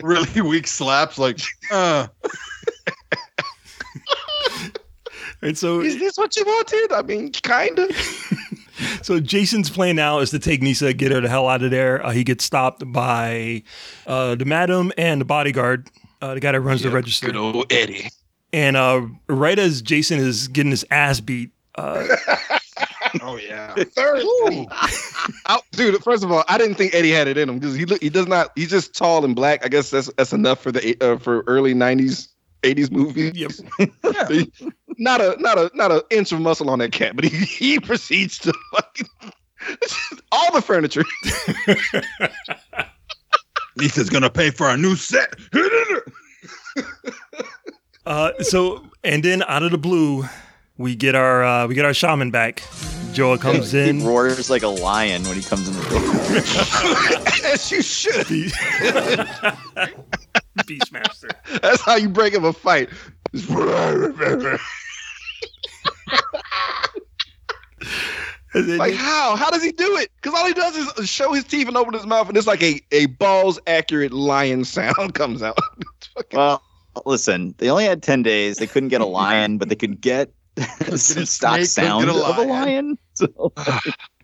[0.02, 1.18] really weak slaps.
[1.18, 2.08] Like, uh,
[5.42, 6.92] and so is this what you wanted?
[6.92, 7.90] I mean, kind of.
[9.02, 12.04] So Jason's plan now is to take Nisa, get her the hell out of there.
[12.04, 13.62] Uh, he gets stopped by
[14.06, 15.88] uh, the madam and the bodyguard,
[16.22, 17.26] uh, the guy that runs the register.
[17.26, 18.08] Good old Eddie.
[18.52, 22.06] And uh, right as Jason is getting his ass beat, uh,
[23.22, 23.74] oh yeah.
[25.46, 26.02] Out- dude.
[26.02, 28.08] First of all, I didn't think Eddie had it in him because he look, he
[28.08, 28.52] does not.
[28.56, 29.64] He's just tall and black.
[29.64, 32.28] I guess that's that's enough for the uh, for early '90s,
[32.62, 33.32] '80s movies.
[33.34, 33.52] Yep.
[34.98, 37.78] not a not a not an inch of muscle on that cat, but he he
[37.80, 39.06] proceeds to fucking
[40.32, 41.04] all the furniture.
[43.76, 45.34] Lisa's gonna pay for a new set.
[48.08, 50.24] Uh, so and then out of the blue,
[50.78, 52.62] we get our uh, we get our shaman back.
[53.12, 54.02] Joa comes He in.
[54.04, 56.00] roars like a lion when he comes in the door.
[57.52, 58.26] As you should.
[60.66, 61.30] Beastmaster.
[61.60, 62.88] That's how you break up a fight.
[68.54, 69.36] like how?
[69.36, 70.10] How does he do it?
[70.20, 72.62] Because all he does is show his teeth and open his mouth, and it's like
[72.62, 75.58] a, a balls accurate lion sound comes out.
[76.32, 76.62] Well,
[77.06, 78.56] listen, they only had 10 days.
[78.58, 80.30] They couldn't get a lion, but they could get
[80.96, 82.98] some stock sound couldn't of a a lion.
[83.14, 83.26] So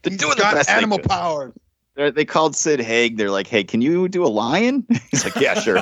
[0.02, 1.08] they're doing the best animal could.
[1.08, 1.52] power.
[1.96, 3.16] They're- They called Sid Haig.
[3.16, 4.86] They're like, hey, can you do a lion?
[5.10, 5.74] He's like, yeah, sure.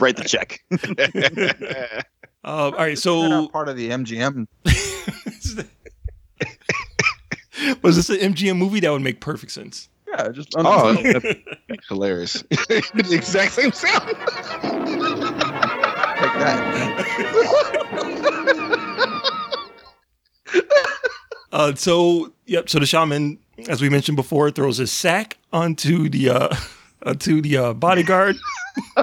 [0.00, 0.60] Write the check.
[2.44, 4.46] Uh, all right, so part of the MGM.
[7.82, 9.88] was this an MGM movie that would make perfect sense?
[10.08, 10.94] Yeah, just Oh,
[11.88, 12.42] hilarious.
[12.50, 14.14] the exact same sound.
[16.38, 17.06] Like
[21.52, 22.68] Uh, so yep.
[22.68, 26.56] So the shaman, as we mentioned before, throws his sack onto the uh,
[27.06, 28.36] onto the uh, bodyguard.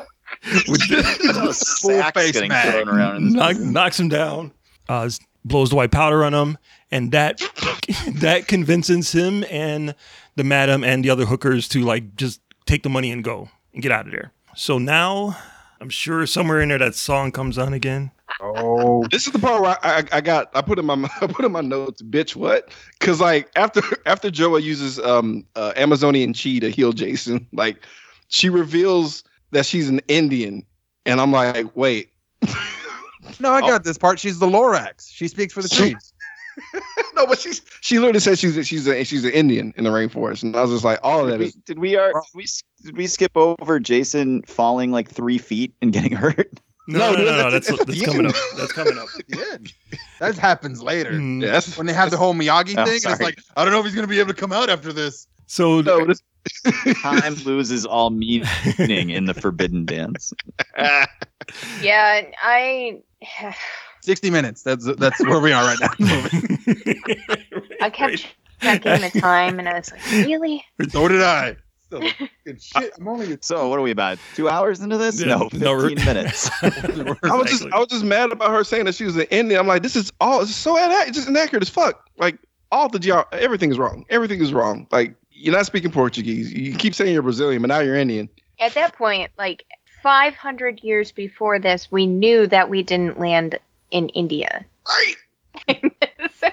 [0.67, 2.71] With the sacks face getting mag.
[2.71, 3.15] thrown around.
[3.15, 4.51] In knock, knocks him down,
[4.87, 5.09] uh,
[5.45, 6.57] blows the white powder on him,
[6.91, 7.41] and that
[8.15, 9.95] that convinces him and
[10.35, 13.81] the madam and the other hookers to like just take the money and go and
[13.81, 14.31] get out of there.
[14.55, 15.37] So now
[15.83, 18.09] I'm sure somewhere in there that song comes on again.
[18.39, 21.27] Oh, This is the part where I, I, I got I put in my I
[21.27, 22.71] put in my notes, bitch, what?
[22.97, 27.85] Because like after after Joa uses um uh, Amazonian chi to heal Jason, like
[28.29, 30.65] she reveals that she's an Indian,
[31.05, 32.11] and I'm like, wait,
[33.41, 34.19] no, I got this part.
[34.19, 35.11] She's the Lorax.
[35.11, 36.12] She speaks for the trees.
[37.15, 39.89] no, but she's she literally says she's a, she's a, she's an Indian in the
[39.89, 42.11] rainforest, and I was just like, all of that Did we, is did we are
[42.11, 42.45] did we
[42.83, 46.59] did we skip over Jason falling like three feet and getting hurt?
[46.87, 48.35] No, No, no, no, dude, no, that's- that's that's that's coming up.
[48.57, 49.07] That's coming up.
[49.29, 49.57] Yeah,
[50.19, 51.11] that happens later.
[51.13, 51.41] Mm.
[51.41, 51.77] yes.
[51.77, 53.85] When they have the whole Miyagi Oh, thing, and it's like, I don't know if
[53.85, 55.27] he's gonna be able to come out after this.
[55.47, 56.21] So No, this,
[57.01, 58.43] Time loses all meaning
[59.09, 60.33] in the forbidden dance.
[61.81, 62.99] Yeah, I
[64.03, 64.63] Sixty minutes.
[64.63, 65.91] That's that's where we are right now.
[67.81, 68.27] I kept
[68.61, 70.63] checking the time and I was like, really?
[70.89, 71.55] so did I.
[71.85, 72.01] still
[72.45, 72.93] good shit.
[72.97, 74.17] I'm only So what are we about?
[74.35, 75.21] Two hours into this?
[75.21, 76.49] Yeah, No, no, we're- fifteen minutes.
[76.61, 79.59] I was just I was just mad about her saying that she was an Indian.
[79.59, 81.07] I'm like, this is all it's so inaccurate.
[81.07, 82.09] It's just inaccurate as fuck.
[82.17, 82.37] Like
[82.71, 84.03] all the ge- everything is wrong.
[84.09, 84.85] Everything is wrong.
[84.91, 86.51] Like you're not speaking Portuguese.
[86.51, 88.27] You keep saying you're Brazilian, but now you're Indian.
[88.59, 89.63] At that point, like
[90.03, 93.57] 500 years before this, we knew that we didn't land
[93.93, 94.65] in India.
[94.87, 95.91] Right.
[96.39, 96.49] So,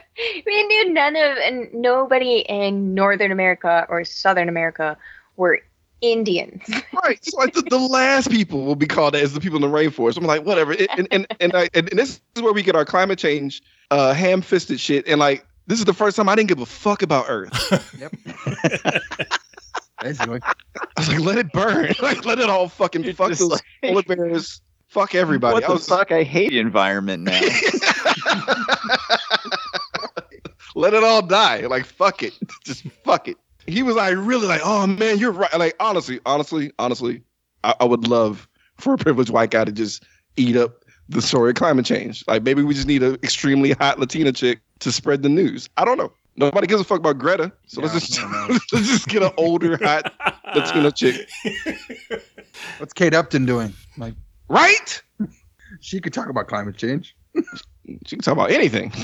[0.47, 4.97] we knew none of and nobody in Northern America or Southern America
[5.37, 5.61] were
[6.03, 6.63] Indians.
[7.03, 7.25] Right.
[7.25, 10.19] So like the, the last people will be called as the people in the rainforest.
[10.19, 10.73] I'm like, whatever.
[10.73, 14.13] It- and and and, I, and this is where we get our climate change uh
[14.13, 15.07] ham fisted shit.
[15.09, 17.51] And like this is the first time I didn't give a fuck about Earth.
[20.03, 20.41] basically.
[20.45, 20.55] I
[20.99, 21.95] was like, let it burn.
[22.03, 24.61] like let it all fucking You're fuck just those like- polar bears.
[24.91, 25.55] Fuck everybody.
[25.55, 26.11] what I the was fuck?
[26.11, 27.41] I hate the environment now.
[30.75, 31.61] let it all die.
[31.61, 32.37] Like fuck it.
[32.65, 33.37] Just fuck it.
[33.69, 35.57] He was like really like, oh man, you're right.
[35.57, 37.23] Like honestly, honestly, honestly,
[37.63, 40.03] I, I would love for a privileged white guy to just
[40.37, 42.25] eat up the story of climate change.
[42.27, 45.69] Like maybe we just need an extremely hot Latina chick to spread the news.
[45.77, 46.13] I don't know.
[46.35, 47.53] Nobody gives a fuck about Greta.
[47.67, 48.21] So let's just
[48.73, 50.13] let's just get an older hot
[50.53, 51.29] Latina chick.
[52.79, 53.73] What's Kate Upton doing?
[53.97, 54.15] Like,
[54.51, 55.01] Right?
[55.81, 57.15] she could talk about climate change.
[58.07, 58.91] She can talk about anything.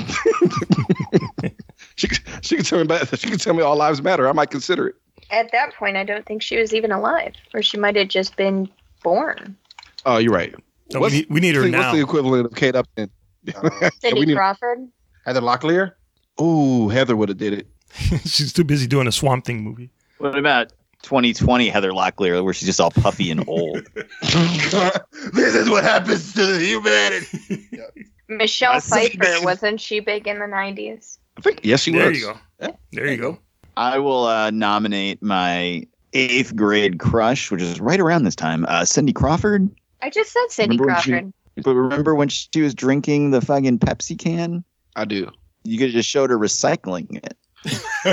[1.97, 4.29] she could- she can tell me about she can tell me all lives matter.
[4.29, 4.95] I might consider it.
[5.31, 8.37] At that point, I don't think she was even alive, or she might have just
[8.37, 8.69] been
[9.03, 9.57] born.
[10.05, 10.55] Oh, you're right.
[10.93, 11.95] No, we need- we need her what's now.
[11.95, 13.11] the equivalent of Kate Upton?
[14.01, 14.89] Cindy we Crawford.
[15.25, 15.93] Heather Locklear.
[16.41, 17.67] Ooh, Heather would have did it.
[18.25, 19.91] She's too busy doing a Swamp Thing movie.
[20.19, 20.73] what about
[21.07, 23.87] 2020 Heather Locklear, where she's just all puffy and old?
[24.23, 27.69] this is what happens to the humanity.
[28.29, 29.45] Michelle That's Pfeiffer bad.
[29.45, 31.19] wasn't she big in the 90s?
[31.39, 32.19] I think yes, she There was.
[32.21, 32.77] you go.
[32.93, 33.39] There you go.
[33.77, 38.85] I will uh, nominate my eighth grade crush, which is right around this time, uh,
[38.85, 39.71] Cindy Crawford.
[40.03, 41.33] I just said Cindy Remember when she- Crawford.
[41.63, 44.63] But remember when she was drinking the fucking Pepsi can?
[44.95, 45.31] I do.
[45.65, 47.35] You could have just showed her recycling it.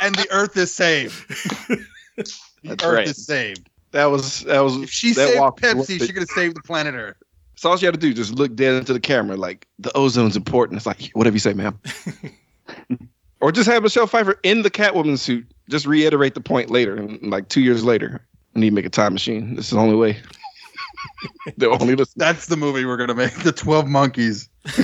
[0.00, 1.28] and the Earth is saved.
[1.68, 2.26] the
[2.64, 3.06] That's Earth right.
[3.08, 3.68] is saved.
[3.92, 6.06] That was that was If she that saved walk was worth Pepsi, it.
[6.06, 7.16] she could have saved the planet Earth.
[7.56, 10.36] So all she had to do just look dead into the camera, like the ozone's
[10.36, 10.78] important.
[10.78, 11.78] It's like whatever you say, ma'am.
[13.40, 15.46] or just have Michelle Pfeiffer in the Catwoman suit.
[15.68, 18.20] Just reiterate the point later, and like two years later,
[18.56, 19.56] I need to make a time machine.
[19.56, 20.16] This is the only way.
[21.56, 22.14] the only listen.
[22.16, 23.34] That's the movie we're gonna make.
[23.42, 24.48] The Twelve Monkeys.
[24.66, 24.72] on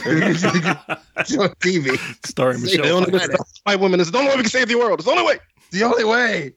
[1.60, 1.98] TV.
[2.26, 2.84] Starring Save Michelle.
[2.84, 3.32] the only Pfeiffer.
[3.32, 5.00] way white women is the only way we can save the world.
[5.00, 5.38] It's the only way.
[5.72, 6.54] The only way.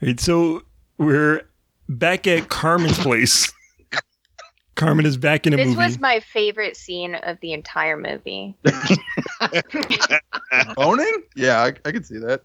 [0.00, 0.62] Right, so
[0.98, 1.42] we're
[1.88, 3.52] back at Carmen's place.
[4.76, 5.76] Carmen is back in a This movie.
[5.76, 8.56] This was my favorite scene of the entire movie.
[10.76, 11.22] Boning?
[11.36, 12.44] Yeah, I, I can see that.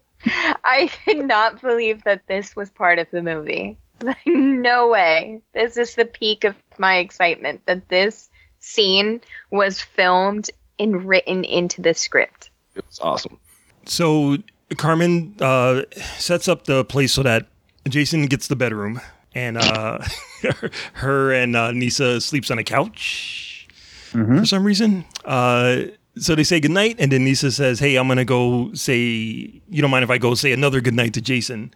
[0.64, 3.78] I could not believe that this was part of the movie.
[4.02, 5.40] Like, no way.
[5.54, 8.28] This is the peak of my excitement that this
[8.60, 9.20] scene
[9.50, 12.50] was filmed and written into the script.
[12.74, 13.38] It was awesome.
[13.86, 14.36] So
[14.76, 15.82] Carmen uh,
[16.18, 17.46] sets up the place so that
[17.88, 19.00] Jason gets the bedroom,
[19.34, 19.98] and uh,
[20.94, 23.68] her and uh, Nisa sleeps on a couch
[24.10, 25.04] for some reason.
[25.24, 25.82] Uh,
[26.18, 28.96] so they say goodnight, and then Nisa says, "Hey, I'm gonna go say.
[28.96, 31.72] You don't mind if I go say another goodnight to Jason?"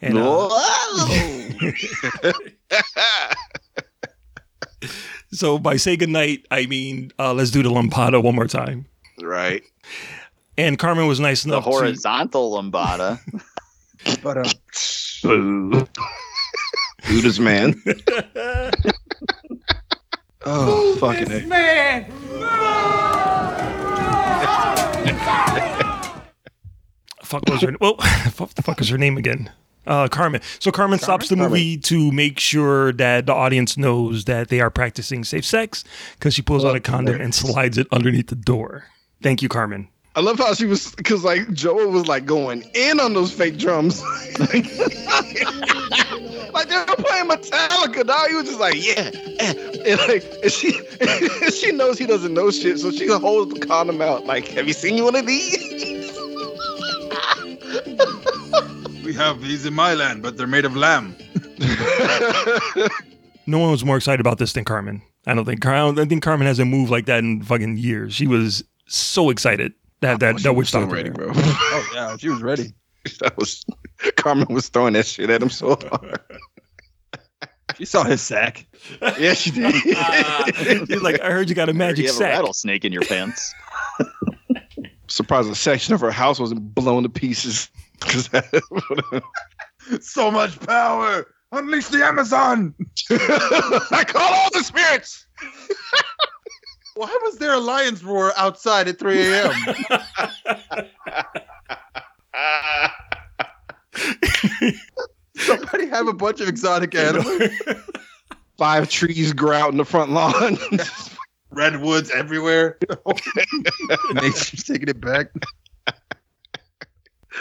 [0.00, 0.48] And uh,
[5.32, 8.86] so by say goodnight, I mean uh, let's do the lambada one more time.
[9.20, 9.62] Right.
[10.56, 13.18] And Carmen was nice The enough to horizontal lambada.
[14.22, 14.48] But uh,
[15.22, 15.86] Boo.
[17.04, 17.74] Who this man?
[20.44, 22.06] oh, fucking A.
[27.28, 27.94] fuck was her well
[28.38, 29.50] what the fuck is her name again
[29.88, 34.48] uh carmen so carmen, stops the movie to make sure that the audience knows that
[34.48, 35.82] they are practicing safe sex
[36.14, 38.84] because she pulls out a condom and slides it underneath the door
[39.22, 42.98] thank you carmen I love how she was because like Joa was like going in
[42.98, 44.02] on those fake drums.
[44.40, 44.64] like
[46.68, 48.28] they were playing Metallica, dog.
[48.28, 49.12] He was just like, yeah.
[49.86, 50.72] And like and she
[51.52, 54.26] she knows he doesn't know shit, so she holds the condom out.
[54.26, 55.56] Like, have you seen one of these?
[59.08, 61.16] we have these in my land, but they're made of lamb.
[63.46, 65.98] no one was more excited about this than carmen i don't think Car- I, don't,
[65.98, 70.20] I think carmen hasn't moved like that in fucking years she was so excited that
[70.20, 71.32] that, that witch so doctor ready, bro.
[71.34, 72.74] Oh yeah, she was ready.
[73.20, 73.64] that was
[74.16, 76.20] Carmen was throwing that shit at him so hard.
[77.76, 78.66] She saw his sack.
[79.18, 79.74] Yeah, she did.
[79.74, 83.02] She's like i heard you got a you magic have a sack rattlesnake in your
[83.02, 83.52] pants.
[85.08, 87.70] Surprised a section of her house wasn't blown to pieces.
[90.00, 91.26] so much power.
[91.52, 92.74] Unleash the Amazon.
[93.10, 95.26] I call all the spirits.
[96.94, 99.52] Why was there a lion's roar outside at 3 a.m.?
[105.36, 107.50] Somebody have a bunch of exotic animals.
[108.58, 110.58] Five trees grow out in the front lawn.
[111.50, 112.76] Redwoods everywhere.
[114.14, 115.28] Nature's taking it back.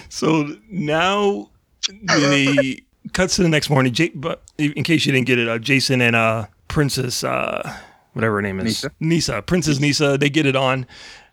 [0.09, 1.49] So now
[1.89, 2.81] the
[3.13, 3.91] cuts to the next morning.
[3.93, 7.77] J- but in case you didn't get it, uh, Jason and uh, Princess, uh,
[8.13, 8.91] whatever her name is, Nisa.
[9.01, 10.87] Nisa, Princess Nisa, they get it on.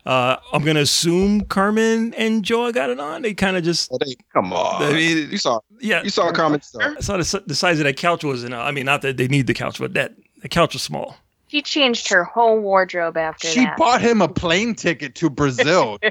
[0.04, 3.22] Uh, I'm gonna assume Carmen and Joa got it on.
[3.22, 4.82] They kind of just, Oh, they- come on.
[4.82, 6.60] I mean, you saw, yeah, you saw Carmen.
[6.80, 9.28] I saw the, the size of that couch was, and I mean, not that they
[9.28, 11.16] need the couch, but that the couch was small.
[11.52, 13.76] She changed her whole wardrobe after She that.
[13.76, 15.98] bought him a plane ticket to Brazil.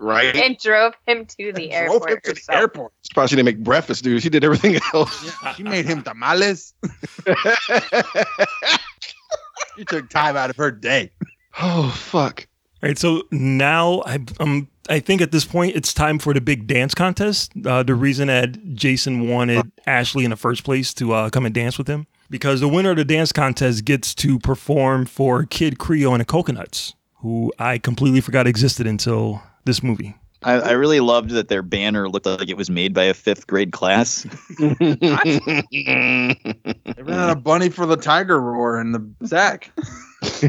[0.00, 0.34] Right.
[0.36, 2.10] and drove him to the Drove airport.
[2.10, 2.58] him to the herself.
[2.58, 2.92] airport.
[3.02, 4.22] She probably didn't make breakfast, dude.
[4.22, 5.32] She did everything else.
[5.56, 6.72] She made him tamales.
[9.76, 11.10] she took time out of her day.
[11.60, 12.46] oh fuck.
[12.82, 16.40] All right, so now I um I think at this point it's time for the
[16.40, 17.52] big dance contest.
[17.66, 21.54] Uh, the reason that Jason wanted Ashley in the first place to uh, come and
[21.54, 25.78] dance with him because the winner of the dance contest gets to perform for Kid
[25.78, 30.14] Creole and the Coconuts, who I completely forgot existed until this movie.
[30.42, 33.46] I, I really loved that their banner looked like it was made by a fifth
[33.46, 34.26] grade class.
[36.98, 39.70] They ran out of bunny for the tiger roar and the sack.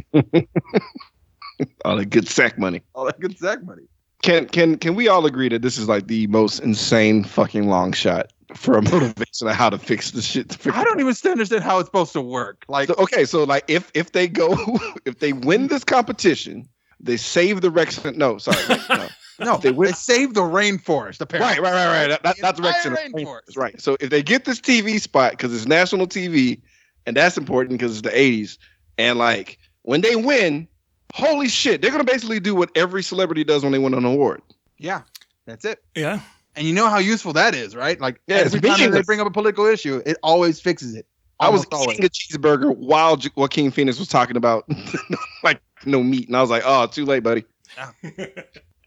[1.85, 2.81] all that good sack money.
[2.95, 3.83] All that good sack money.
[4.21, 7.93] Can can can we all agree that this is like the most insane fucking long
[7.93, 10.49] shot for a motivation of how to fix the shit?
[10.49, 12.65] To fix I don't even understand how it's supposed to work.
[12.67, 14.55] Like, So, okay, so like if if they go
[15.05, 16.67] if they win this competition,
[16.99, 18.03] they save the Rex.
[18.03, 19.07] No, sorry, wait, no.
[19.39, 21.61] no, they they, win- saved the rainforest, apparently.
[21.61, 22.07] Right, right, right, right.
[22.07, 23.57] That, that, The that's the Rex entire rainforest.
[23.57, 23.79] Right.
[23.79, 26.61] So if they get this TV spot because it's national TV,
[27.05, 28.57] and that's important because it's the '80s,
[28.97, 30.67] and like when they win,
[31.13, 34.41] holy shit, they're gonna basically do what every celebrity does when they win an award.
[34.77, 35.01] Yeah,
[35.45, 35.83] that's it.
[35.95, 36.21] Yeah,
[36.55, 37.99] And you know how useful that is, right?
[37.99, 41.05] Like, Yeah, every time they bring up a political issue, it always fixes it.
[41.39, 44.67] I was Almost eating a cheeseburger while J- Joaquin Phoenix was talking about
[45.43, 47.45] like no meat, and I was like, oh, too late, buddy.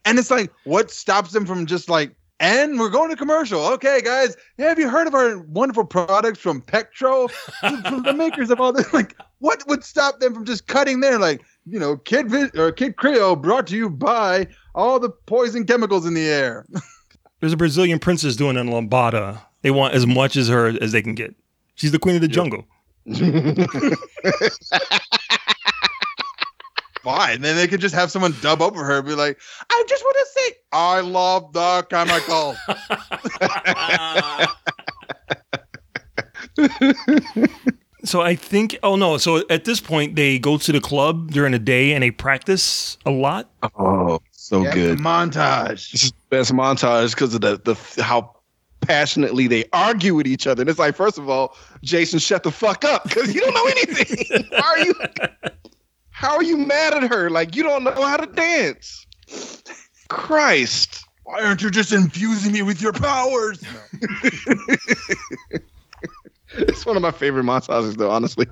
[0.05, 3.65] And it's like, what stops them from just like, and we're going to commercial.
[3.65, 8.59] Okay, guys, have you heard of our wonderful products from Pectro, from the makers of
[8.59, 8.91] all this?
[8.93, 11.17] Like, what would stop them from just cutting there?
[11.19, 15.65] Like, you know, Kid Vi- or Kid Creo brought to you by all the poison
[15.65, 16.65] chemicals in the air.
[17.43, 19.41] there's a Brazilian princess doing a lambada.
[19.63, 21.35] They want as much as her as they can get.
[21.75, 22.65] She's the queen of the jungle.
[27.03, 29.37] Fine, then they could just have someone dub over her and be like,
[29.69, 32.55] I just want to say, I love the chemicals.
[38.05, 38.77] So I think.
[38.83, 39.17] Oh no!
[39.17, 42.97] So at this point, they go to the club during the day and they practice
[43.05, 43.49] a lot.
[43.79, 44.99] Oh, so Yeah, good.
[44.99, 45.89] Montage.
[45.91, 48.35] This is the best montage because of the the how
[48.81, 50.63] passionately they argue with each other.
[50.63, 53.65] And it's like, first of all, Jason, shut the fuck up because you don't know
[53.67, 54.43] anything.
[54.57, 54.93] how are you?
[56.09, 57.29] How are you mad at her?
[57.29, 59.07] Like you don't know how to dance.
[60.09, 61.05] Christ.
[61.23, 63.63] Why aren't you just infusing me with your powers?
[66.55, 68.11] It's one of my favorite montages, though.
[68.11, 68.45] Honestly,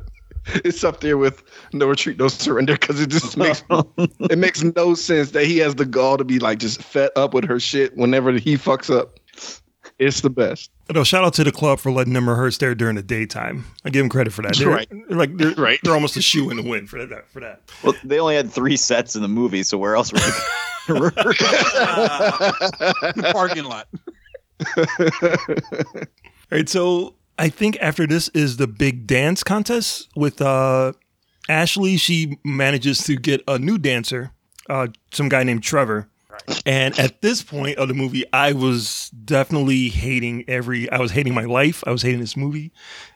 [0.66, 3.88] it's up there with "No Retreat, No Surrender" because it just makes oh.
[3.98, 7.34] it makes no sense that he has the gall to be like just fed up
[7.34, 9.20] with her shit whenever he fucks up.
[10.00, 10.72] It's the best.
[10.92, 13.66] No, shout out to the club for letting them rehearse there during the daytime.
[13.86, 14.56] I give them credit for that.
[14.58, 14.88] They're, Right.
[15.10, 15.80] like they're, Right.
[15.84, 17.30] they're almost a shoe in the win for that.
[17.30, 17.62] For that.
[17.84, 20.88] Well, they only had three sets in the movie, so where else were they?
[23.32, 23.88] Parking lot.
[24.78, 24.86] All
[26.52, 30.94] right, so I think after this is the big dance contest with uh,
[31.50, 31.98] Ashley.
[31.98, 34.32] She manages to get a new dancer,
[34.70, 36.08] uh, some guy named Trevor.
[36.68, 40.88] And at this point of the movie, I was definitely hating every.
[40.92, 41.84] I was hating my life.
[41.88, 42.72] I was hating this movie.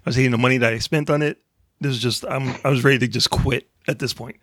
[0.06, 1.40] I was hating the money that I spent on it.
[1.80, 2.26] This is just.
[2.26, 2.56] I'm.
[2.64, 4.38] I was ready to just quit at this point.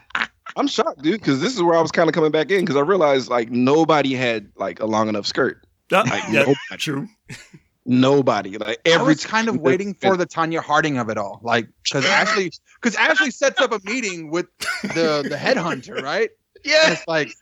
[0.56, 2.76] I'm shocked, dude, because this is where I was kind of coming back in because
[2.76, 5.64] I realized like nobody had like a long enough skirt.
[5.90, 6.56] Uh, Like yeah, nobody.
[6.76, 7.08] true.
[7.84, 8.58] Nobody.
[8.58, 11.68] Like I every was kind of waiting for the Tonya Harding of it all, like
[11.82, 14.46] because Ashley, because Ashley sets up a meeting with
[14.82, 16.30] the the headhunter, right?
[16.64, 16.84] Yeah.
[16.84, 17.34] And it's like,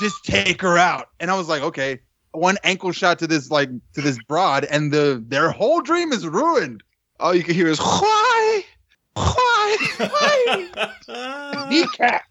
[0.00, 3.68] just take her out, and I was like, okay, one ankle shot to this like
[3.92, 6.82] to this broad, and the their whole dream is ruined.
[7.20, 8.64] All you can hear is why,
[9.12, 12.22] why, why, Kneecap.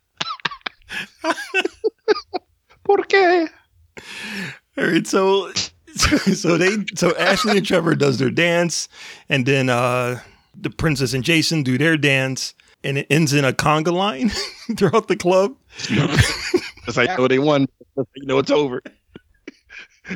[2.84, 3.49] por qué?
[4.78, 5.53] All right, so
[6.35, 8.87] so they so Ashley and Trevor does their dance,
[9.29, 10.19] and then uh
[10.59, 14.29] the princess and Jason do their dance, and it ends in a conga line
[14.77, 15.55] throughout the club.
[15.87, 17.67] How you know they won.
[18.15, 18.81] You know it's over.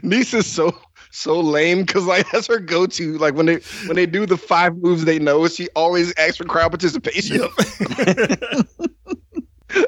[0.01, 0.75] Niece is so
[1.11, 3.17] so lame because like that's her go-to.
[3.17, 3.55] Like when they
[3.85, 7.41] when they do the five moves they know, she always asks for crowd participation.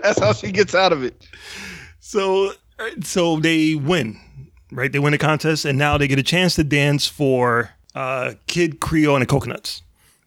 [0.03, 1.27] that's how she gets out of it.
[1.99, 2.53] So
[3.01, 4.17] so they win,
[4.72, 4.91] right?
[4.91, 8.80] They win the contest, and now they get a chance to dance for uh Kid
[8.80, 9.82] Creole and the Coconuts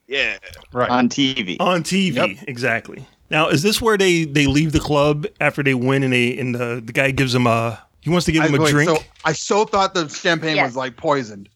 [0.08, 0.38] Yeah.
[0.72, 0.90] Right.
[0.90, 1.56] on TV.
[1.60, 2.42] on TV.
[2.48, 3.06] Exactly.
[3.30, 6.54] Now, is this where they they leave the club after they win, and they and
[6.54, 8.90] the the guy gives them a he wants to give I, him a wait, drink.
[8.90, 10.68] so I so thought the champagne Yes.
[10.70, 11.48] was like poisoned.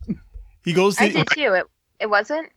[0.65, 1.55] he goes I to did too.
[1.55, 1.67] It
[2.01, 2.51] it wasn't.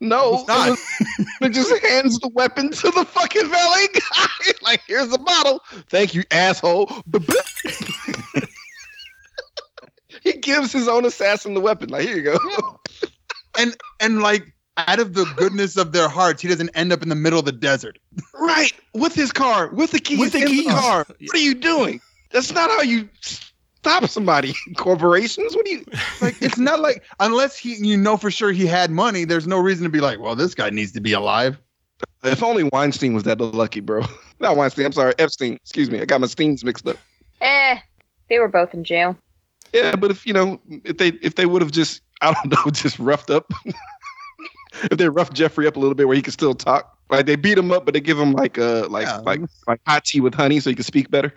[0.00, 0.68] No, It's not.
[0.70, 4.52] it, it just hands the weapon to the fucking valet guy.
[4.62, 5.60] like, here's the bottle.
[5.90, 6.90] Thank you, asshole.
[10.44, 11.88] he gives his own assassin the weapon.
[11.90, 12.38] Like, here you go.
[13.58, 17.08] and and like out of the goodness of their hearts, he doesn't end up in
[17.08, 17.98] the middle of the desert.
[18.34, 20.64] right, with his car, with the key, With the in keys.
[20.66, 21.06] the car.
[21.08, 22.00] What are you doing?
[22.32, 24.54] That's not how you stop somebody.
[24.76, 25.54] Corporations.
[25.54, 25.84] What do you?
[26.20, 29.58] Like it's not like unless he you know for sure he had money, there's no
[29.58, 31.58] reason to be like, well, this guy needs to be alive.
[32.24, 34.02] If only Weinstein was that lucky, bro.
[34.40, 34.86] Not Weinstein.
[34.86, 35.54] I'm sorry, Epstein.
[35.54, 36.00] Excuse me.
[36.00, 36.96] I got my Steens mixed up.
[37.40, 37.78] Eh,
[38.28, 39.16] they were both in jail.
[39.74, 42.70] Yeah, but if you know, if they if they would have just I don't know,
[42.72, 43.50] just roughed up.
[44.90, 47.36] if they roughed Jeffrey up a little bit where he could still talk, like they
[47.36, 49.18] beat him up, but they give him like uh like Yeah.
[49.18, 51.32] like like hot tea with honey so he can speak better.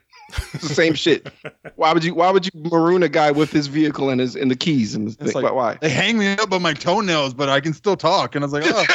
[0.54, 1.32] It's the same shit.
[1.78, 4.52] Why would you Why would you maroon a guy with his vehicle and his and
[4.52, 5.34] the keys and thing?
[5.34, 5.52] like- why?
[5.52, 5.78] why?
[5.82, 8.36] They hang me up on my toenails, but I can still talk.
[8.36, 8.86] And I was like, oh,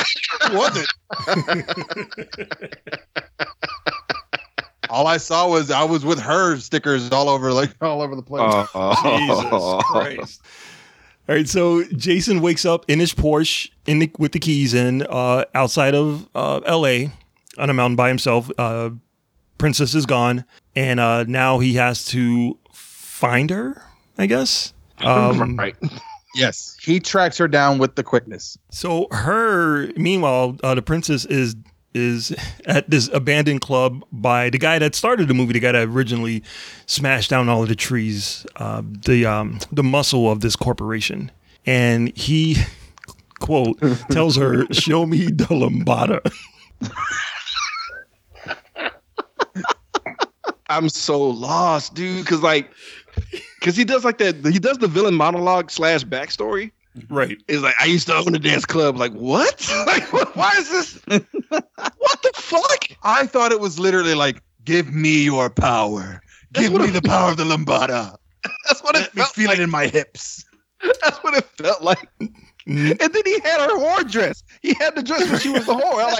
[0.50, 0.88] who was it?
[4.92, 8.22] All I saw was I was with her stickers all over like all over the
[8.22, 8.42] place.
[9.02, 10.42] Jesus Christ.
[11.28, 15.02] All right, so Jason wakes up in his Porsche in the, with the keys in
[15.02, 17.12] uh, outside of uh, L.A.
[17.58, 18.50] on a mountain by himself.
[18.58, 18.90] Uh,
[19.56, 23.84] Princess is gone, and uh, now he has to find her.
[24.18, 24.74] I guess.
[24.98, 25.76] Um, right.
[26.34, 28.58] Yes, he tracks her down with the quickness.
[28.70, 31.54] So her, meanwhile, uh, the princess is
[31.94, 32.34] is
[32.66, 36.42] at this abandoned club by the guy that started the movie, the guy that originally
[36.86, 41.30] smashed down all of the trees, uh, the um, the muscle of this corporation,
[41.66, 42.56] and he
[43.40, 43.78] quote
[44.10, 46.20] tells her, "Show me the lambada."
[50.68, 52.24] I'm so lost, dude.
[52.24, 52.70] Because like,
[53.60, 54.36] because he does like that.
[54.46, 56.72] He does the villain monologue slash backstory.
[57.08, 57.38] Right.
[57.48, 58.96] It's like I used to own a dance club.
[58.96, 59.66] Like what?
[59.86, 61.00] like what, why is this?
[61.48, 62.86] what the fuck?
[63.02, 66.20] I thought it was literally like, "Give me your power.
[66.52, 68.16] Give me the power of the lambada.
[68.66, 69.58] That's what it Let me felt feel like.
[69.58, 70.44] it in my hips."
[71.02, 72.08] That's what it felt like.
[72.66, 74.42] And then he had her whore dress.
[74.62, 76.04] He had the dress when she was the whore.
[76.04, 76.12] I'm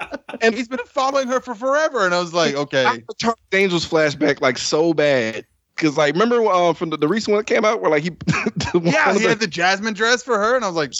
[0.00, 3.14] like, And he's been following her for forever, and I was like, "Okay." I the
[3.18, 5.44] Charlie's Angels flashback like so bad.
[5.78, 8.10] Cause like remember uh, from the, the recent one that came out where like he
[8.26, 10.90] the Yeah, he the- had the jasmine dress for her, and I was like,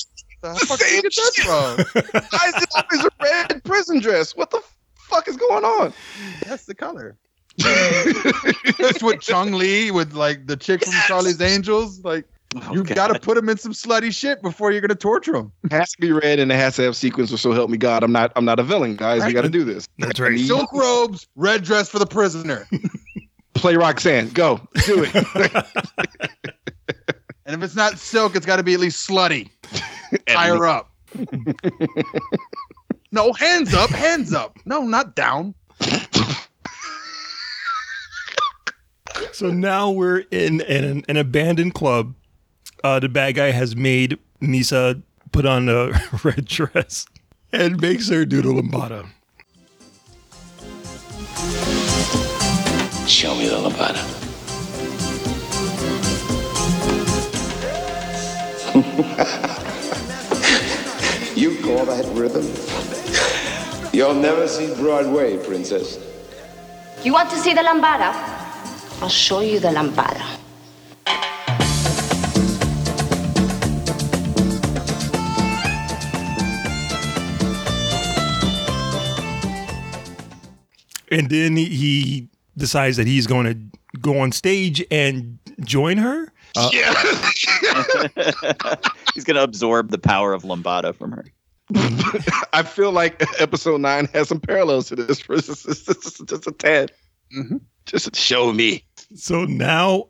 [0.43, 4.37] "The fuck did you get that from?" why is it always a red prison dress?
[4.37, 4.63] What the
[5.11, 5.93] fuck is going on?
[6.47, 7.17] That's the color.
[8.79, 12.01] That's what Chung Lee with like the chick from Charlie's Angels.
[12.05, 12.25] Like
[12.73, 12.95] you God.
[12.97, 15.53] got to put him in some slutty shit before you're gonna torture him.
[15.65, 17.77] It has to be red and it has to have sequence or so help me
[17.79, 18.05] God.
[18.05, 19.25] I'm not I'm not a villain, guys.
[19.25, 19.87] We got to do this.
[19.99, 20.39] That's right.
[20.39, 22.69] Silk robes, red dress for the prisoner.
[23.59, 24.29] Play Roxanne.
[24.31, 24.61] Go.
[24.87, 25.67] Do it.
[27.49, 29.49] And if it's not silk, it's got to be at least slutty.
[30.27, 30.91] Tie her up.
[33.11, 34.59] no, hands up, hands up.
[34.67, 35.55] No, not down.
[39.33, 42.15] So now we're in an, an abandoned club.
[42.85, 45.01] Uh, the bad guy has made Nisa
[45.33, 47.07] put on a red dress
[47.51, 49.09] and makes her do the lambada.
[53.09, 54.05] Show me the lambada.
[61.39, 62.45] You call that rhythm?
[63.93, 65.99] You'll never see Broadway, princess.
[67.05, 68.13] You want to see the lambada?
[69.01, 70.39] I'll show you the lambada.
[81.11, 82.29] And then he, he
[82.59, 86.33] decides that he's going to go on stage and join her.
[86.57, 86.71] Uh,
[89.15, 91.25] He's gonna absorb the power of Lambada from her.
[92.53, 95.19] I feel like episode nine has some parallels to this.
[95.19, 96.93] Just, just, just, just a tad.
[97.37, 97.61] Mhm.
[97.85, 98.85] Just show me.
[99.15, 100.09] So now,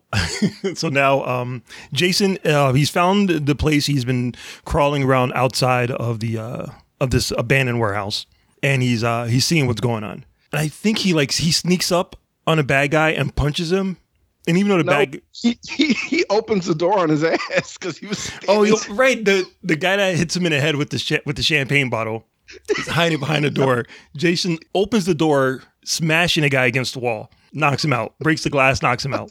[0.74, 4.34] so now, um, Jason, uh, he's found the place he's been
[4.64, 6.66] crawling around outside of the uh,
[7.00, 8.26] of this abandoned warehouse,
[8.62, 10.24] and he's uh, he's seeing what's going on.
[10.52, 12.16] And I think he like he sneaks up
[12.48, 13.98] on a bad guy and punches him.
[14.46, 17.22] And even though the No, bad, he, he he opens the door on his
[17.54, 18.30] ass because he was.
[18.48, 21.20] oh, you're right, the the guy that hits him in the head with the sh-
[21.26, 22.24] with the champagne bottle,
[22.78, 23.84] is hiding behind the door.
[24.16, 28.48] Jason opens the door, smashing a guy against the wall, knocks him out, breaks the
[28.50, 29.30] glass, knocks him out.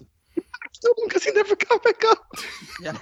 [1.05, 2.20] because he never got back up.
[2.84, 2.95] Yeah.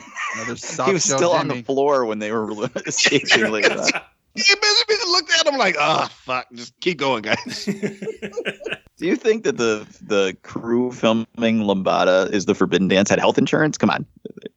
[0.46, 3.90] He was still on the floor when they were escaping later on.
[4.36, 7.66] He basically looked at him like, "Oh fuck, just keep going, guys."
[8.98, 13.38] Do you think that the the crew filming Lambada is the Forbidden Dance had health
[13.38, 13.78] insurance?
[13.78, 14.06] Come on,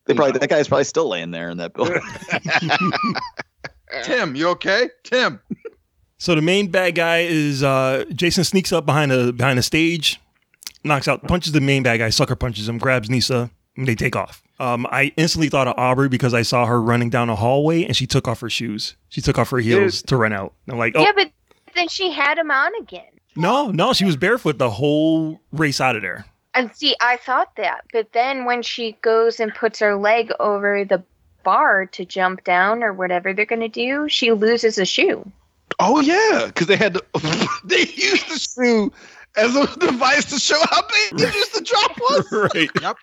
[0.07, 2.01] they probably that guy's probably still laying there in that building.
[4.05, 4.91] Tim, you okay?
[5.05, 5.41] Tim.
[6.19, 10.21] So the main bad guy is uh, Jason sneaks up behind a behind a stage,
[10.83, 13.51] knocks out, punches the main bad guy, sucker punches him, grabs Nisa, and
[13.87, 14.43] they take off.
[14.61, 17.97] Um, I instantly thought of Aubrey because I saw her running down a hallway and
[17.97, 18.97] she took off her shoes.
[19.09, 20.53] She took off her heels to run out.
[20.69, 21.31] I'm like, oh Yeah, but
[21.75, 23.07] then she had them on again.
[23.37, 26.25] no, no, she was barefoot the whole race out of there.
[26.55, 30.85] And see, I thought that, but then when she goes and puts her leg over
[30.85, 31.05] the
[31.45, 35.31] bar to jump down or whatever they're going to do, she loses a shoe.
[35.79, 37.05] Oh yeah, because they had to,
[37.65, 38.93] they used the shoe
[39.37, 42.51] as a device to show how big they used the drop was.
[42.55, 42.71] right.
[42.83, 42.97] Yep.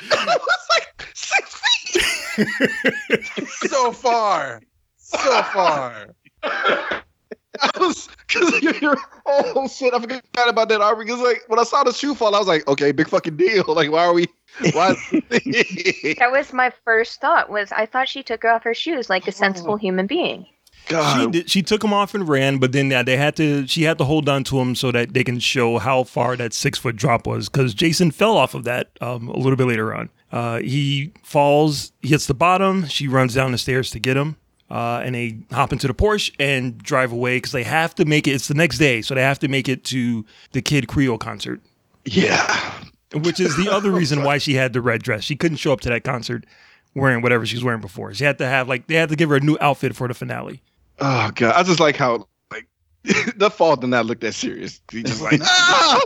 [0.10, 2.04] it was like six feet.
[3.68, 4.62] So far.
[4.96, 6.14] So far.
[6.42, 8.96] I was because you're, you're
[9.26, 11.04] oh shit, I forgot about that Aubrey.
[11.04, 13.64] Because like when I saw the shoe fall, I was like, okay, big fucking deal.
[13.80, 14.26] Like, why are we?
[14.72, 14.94] Why?
[15.20, 17.50] That was my first thought.
[17.50, 19.76] Was I thought she took off her shoes like a sensible oh.
[19.76, 20.46] human being.
[20.90, 23.66] She did, she took him off and ran, but then yeah, they had to.
[23.66, 26.52] She had to hold on to him so that they can show how far that
[26.52, 27.48] six foot drop was.
[27.48, 30.10] Because Jason fell off of that um, a little bit later on.
[30.32, 32.86] Uh, he falls, he hits the bottom.
[32.86, 34.36] She runs down the stairs to get him,
[34.70, 38.26] uh, and they hop into the Porsche and drive away because they have to make
[38.26, 38.32] it.
[38.32, 41.60] It's the next day, so they have to make it to the Kid Creole concert.
[42.04, 42.72] Yeah,
[43.14, 45.24] which is the other reason why she had the red dress.
[45.24, 46.46] She couldn't show up to that concert
[46.94, 48.12] wearing whatever she was wearing before.
[48.14, 50.14] She had to have like they had to give her a new outfit for the
[50.14, 50.62] finale.
[51.00, 52.68] Oh god, I just like how like
[53.36, 54.80] the fall did not look that serious.
[54.92, 56.00] He just like ah!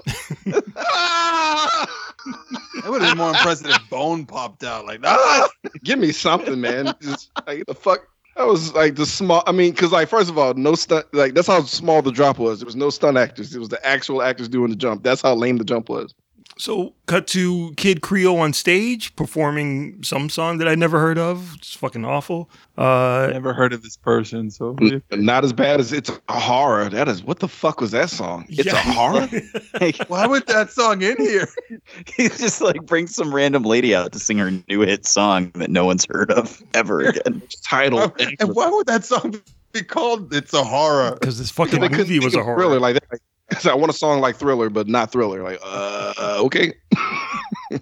[2.77, 5.49] It would have been more impressive if Bone popped out like ah!
[5.83, 6.95] give me something, man.
[7.01, 8.07] Just like the fuck.
[8.37, 9.45] That was like the small.
[9.47, 11.07] I mean, because like first of all, no stunt.
[11.13, 12.61] Like that's how small the drop was.
[12.61, 13.55] There was no stunt actors.
[13.55, 15.05] It was the actual actors doing the jump.
[15.05, 16.15] That's how lame the jump was.
[16.57, 21.55] So cut to Kid Creole on stage performing some song that I never heard of.
[21.57, 22.49] It's fucking awful.
[22.79, 24.77] Uh, Never heard of this person, so
[25.11, 26.89] Not as bad as it's a horror.
[26.89, 28.47] That is what the fuck was that song?
[28.49, 28.83] It's a Yeah.
[28.83, 29.29] horror.
[30.09, 31.49] why would that song in here?
[32.17, 35.71] he just like brings some random lady out to sing her new hit song that
[35.71, 37.43] no one's heard of ever again.
[37.65, 38.13] Title.
[38.39, 39.41] And why would that song
[39.73, 41.17] be called "It's a Horror"?
[41.21, 42.59] because this fucking They couldn't movie was a horror.
[42.59, 43.21] Really, like that.
[43.55, 45.43] Like, I want a song like Thriller, but not Thriller.
[45.43, 46.75] Like, uh, okay.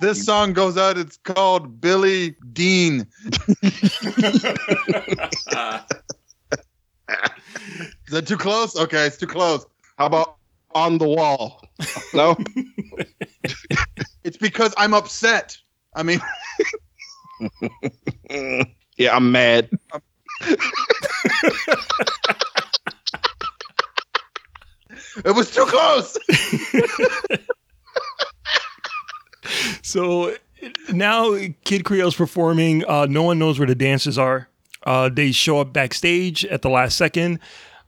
[0.00, 0.96] This song goes out.
[0.96, 3.06] It's called Billy Dean.
[3.26, 3.36] Is
[8.10, 8.76] that too close?
[8.76, 9.66] Okay, it's too close.
[9.98, 10.36] How about
[10.74, 11.62] on the wall?
[12.14, 12.36] No.
[14.22, 15.58] It's because I'm upset.
[15.94, 16.20] I mean,
[18.96, 19.70] yeah, I'm mad.
[25.24, 26.18] It was too close.
[29.82, 30.34] So
[30.92, 32.84] now Kid Creole's performing.
[32.86, 34.48] Uh, no one knows where the dancers are.
[34.84, 37.40] Uh, they show up backstage at the last second.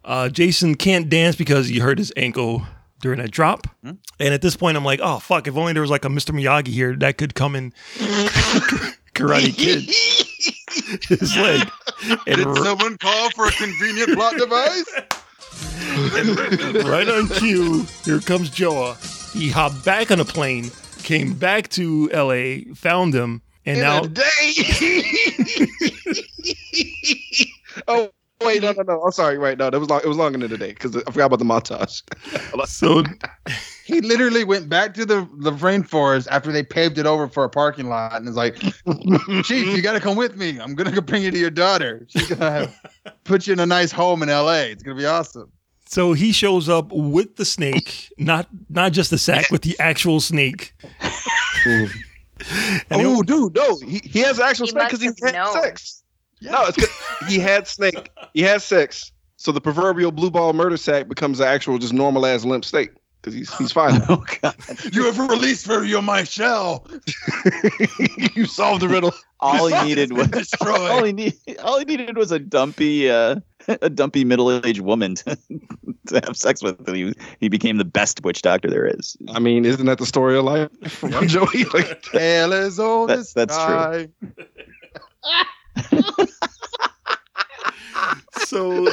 [0.04, 2.62] Uh, Jason can't dance because he hurt his ankle
[3.00, 3.66] during that drop.
[3.84, 5.46] And at this point, I'm like, oh fuck!
[5.46, 6.34] If only there was like a Mr.
[6.34, 7.72] Miyagi here that could come and
[9.14, 9.88] karate kid
[11.08, 11.70] his leg.
[12.26, 14.92] And Did r- someone call for a convenient plot device?
[16.84, 18.96] right on cue, here comes Joa.
[19.32, 20.70] He hopped back on a plane,
[21.02, 24.22] came back to LA, found him, and In now a day.
[27.88, 28.10] oh
[28.42, 29.02] wait, no, no, no.
[29.02, 29.38] I'm sorry.
[29.38, 30.00] Right, no, that was long.
[30.02, 32.02] It was longer than a day because I forgot about the montage.
[32.68, 33.02] so
[33.84, 37.50] He literally went back to the, the rainforest after they paved it over for a
[37.50, 38.56] parking lot and is like,
[39.44, 40.58] Chief, you got to come with me.
[40.58, 42.06] I'm going to go bring you to your daughter.
[42.08, 42.80] She's going to have,
[43.24, 44.60] put you in a nice home in LA.
[44.60, 45.52] It's going to be awesome.
[45.86, 50.18] So he shows up with the snake, not not just the sack, with the actual
[50.18, 50.74] snake.
[51.66, 55.62] Oh, dude, no, he, he has actual He snake because he must have had known.
[55.62, 56.03] sex.
[56.42, 58.10] No, it's 'cause he had snake.
[58.34, 59.12] He had sex.
[59.36, 62.90] So the proverbial blue ball murder sack becomes an actual, just normal ass limp snake.
[63.20, 64.02] because he's he's fine.
[64.08, 64.54] Oh God!
[64.92, 66.86] You have released for you my shell.
[68.34, 69.12] you solved the riddle.
[69.40, 70.90] All he needed was destroyed.
[70.90, 73.36] all he need, all he needed was a dumpy uh,
[73.82, 75.36] a dumpy middle aged woman to,
[76.08, 76.86] to have sex with.
[76.86, 79.16] And he he became the best witch doctor there is.
[79.32, 80.70] I mean, isn't that the story of life,
[81.26, 81.64] Joey?
[81.74, 84.08] Like, Tale as old That- as that's true.
[84.20, 85.44] true.
[88.46, 88.86] So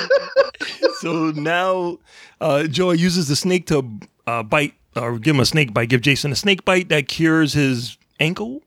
[0.99, 1.97] so now
[2.39, 3.85] uh, Joa uses the snake to
[4.25, 7.53] uh, bite or give him a snake bite, give Jason a snake bite that cures
[7.53, 8.61] his ankle,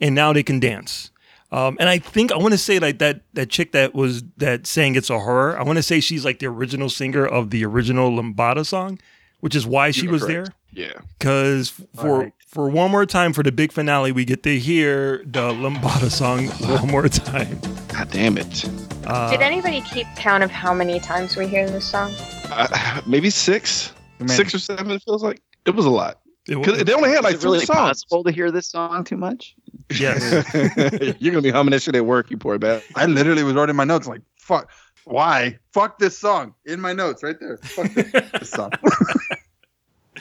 [0.00, 1.10] and now they can dance.
[1.52, 4.66] Um, and I think I want to say like that that chick that was that
[4.66, 7.64] sang "It's a Horror." I want to say she's like the original singer of the
[7.64, 8.98] original Lambada song,
[9.40, 10.50] which is why she You are was correct.
[10.72, 10.86] there.
[10.86, 10.92] yeah.
[11.18, 12.32] Because for Alright.
[12.56, 16.46] For one more time for the big finale, we get to hear the Lambada song
[16.70, 17.60] one more time.
[17.88, 18.64] God damn it.
[19.06, 22.14] Uh, Did anybody keep count of how many times we hear this song?
[22.50, 24.28] Uh, maybe six, Man.
[24.30, 24.90] six or seven.
[24.90, 26.20] It feels like it was a lot.
[26.48, 28.04] it 'Cause was- they only had like Is it really three songs.
[28.04, 29.54] possible to hear this song too much?
[29.90, 30.22] yes.
[31.20, 32.82] You're gonna be humming that shit at work, you poor bad.
[32.94, 34.70] I literally was writing my notes like, fuck,
[35.04, 35.58] why?
[35.74, 37.58] Fuck this song in my notes right there.
[37.58, 38.72] Fuck this, this song.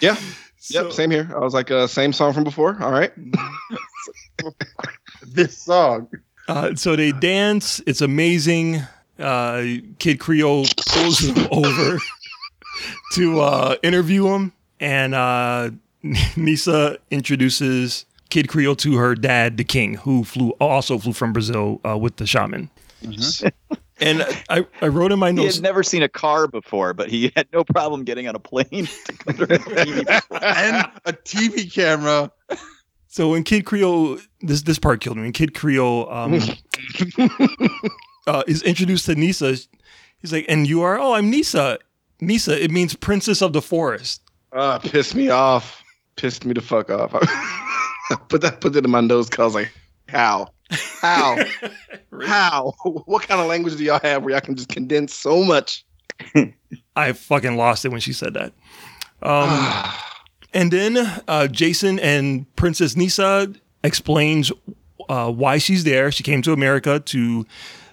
[0.01, 0.17] Yeah.
[0.65, 0.93] So- yep.
[0.93, 1.29] Same here.
[1.35, 2.75] I was like, uh, same song from before.
[2.81, 3.13] All right.
[5.21, 6.09] this song.
[6.47, 7.81] Uh, so they dance.
[7.85, 8.81] It's amazing.
[9.19, 9.63] Uh,
[9.99, 11.99] Kid Creole pulls him over
[13.13, 15.69] to uh, interview him, and uh,
[16.35, 21.79] Nisa introduces Kid Creole to her dad, the king, who flew also flew from Brazil
[21.87, 22.69] uh, with the shaman.
[23.99, 25.55] And I, I wrote in my notes.
[25.55, 28.39] He had never seen a car before, but he had no problem getting on a
[28.39, 29.53] plane to come to her.
[30.41, 32.31] and a TV camera.
[33.07, 35.23] So when Kid Creole, this this part killed me.
[35.23, 36.41] When Kid Creole um,
[38.27, 39.55] uh, is introduced to Nisa,
[40.17, 40.99] he's like, "And you are?
[40.99, 41.79] Oh, I'm Nisa.
[42.19, 42.61] Nisa.
[42.61, 45.81] It means princess of the forest." Uh, pissed me off.
[46.17, 47.11] Pissed me the fuck off.
[48.27, 49.71] put that put that in my nose cause I was like,
[50.07, 50.49] how?
[50.69, 51.37] How?
[52.25, 52.73] How?
[53.05, 55.85] What kind of language do y'all have where y'all can just condense so much?
[56.95, 58.53] I fucking lost it when she said that.
[59.21, 59.91] Um,
[60.53, 63.53] and then uh, Jason and Princess Nisa
[63.83, 64.51] explains
[65.09, 66.11] uh, why she's there.
[66.11, 67.45] She came to America to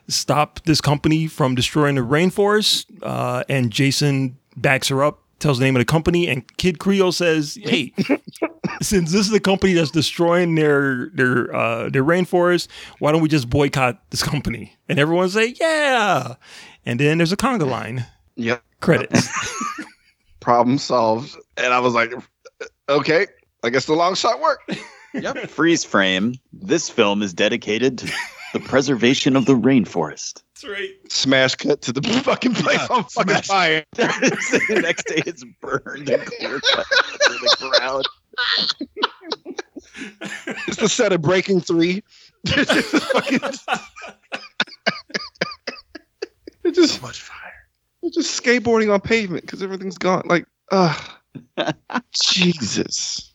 [0.09, 2.87] stop this company from destroying the rainforest.
[3.03, 7.13] Uh, and Jason backs her up, tells the name of the company, and Kid Creole
[7.13, 7.93] says, "Hey,
[8.81, 12.69] since this is the company that's destroying their their uh, their rainforest,
[13.01, 16.37] why don't we just boycott this company?" And everyone say, "Yeah."
[16.87, 18.07] And then there's a conga line
[18.37, 18.63] Yep.
[18.81, 19.29] credits.
[20.41, 21.37] Problem solved.
[21.57, 22.13] And I was like,
[22.89, 23.27] okay,
[23.63, 24.77] I guess the long shot worked.
[25.15, 25.49] Yep.
[25.51, 26.35] Freeze frame.
[26.53, 28.13] This film is dedicated to
[28.53, 30.43] the preservation of the rainforest.
[30.63, 30.91] That's right.
[31.09, 33.85] Smash cut to the fucking place on fucking fire.
[33.95, 38.05] the next day it's burned and clear cut to the ground.
[40.69, 42.03] It's the set of Breaking Three.
[42.45, 43.41] It's just fucking-
[46.65, 47.53] it's just much fire.
[48.03, 50.23] It's just skateboarding on pavement because everything's gone.
[50.27, 51.01] Like, ugh.
[52.13, 53.32] Jesus.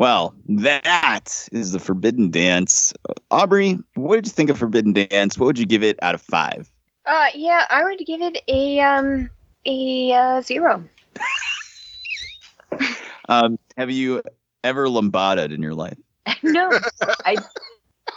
[0.00, 2.94] Well, that is the Forbidden Dance.
[3.30, 5.36] Aubrey, what did you think of Forbidden Dance?
[5.36, 6.70] What would you give it out of five?
[7.04, 9.28] Uh, yeah, I would give it a um
[9.66, 10.82] a uh, zero.
[13.28, 14.22] Um, have you
[14.64, 15.96] ever lambada'd in your life?
[16.42, 16.76] no,
[17.24, 17.36] I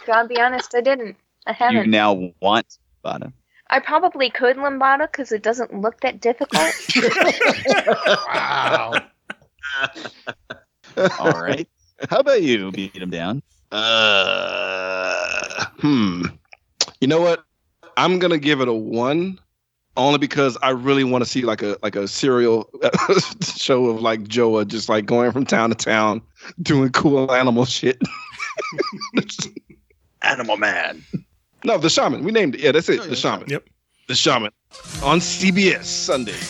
[0.07, 1.17] gotta be honest, I didn't.
[1.45, 1.85] I haven't.
[1.85, 3.31] You now want lambada.
[3.69, 6.73] I probably could lambada because it doesn't look that difficult.
[8.33, 9.03] Wow.
[11.19, 11.67] All right.
[12.09, 12.71] How about you?
[12.71, 13.41] Beat him down.
[13.71, 16.23] Uh, hmm.
[16.99, 17.43] You know what?
[17.97, 19.39] I'm gonna give it a one,
[19.97, 22.69] only because I really want to see like a like a serial
[23.41, 26.21] show of like Joa just like going from town to town
[26.61, 28.01] doing cool animal shit.
[30.21, 31.03] Animal Man.
[31.65, 32.23] No, the shaman.
[32.23, 32.61] We named it.
[32.61, 33.03] Yeah, that's it.
[33.03, 33.49] the shaman.
[33.49, 33.65] Yep.
[34.07, 34.51] The shaman
[35.03, 36.35] on CBS Sundays.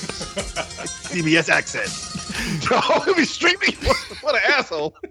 [1.09, 1.89] CBS accent.
[2.71, 3.75] Oh, it'll be streaming.
[3.84, 4.95] What, what an asshole.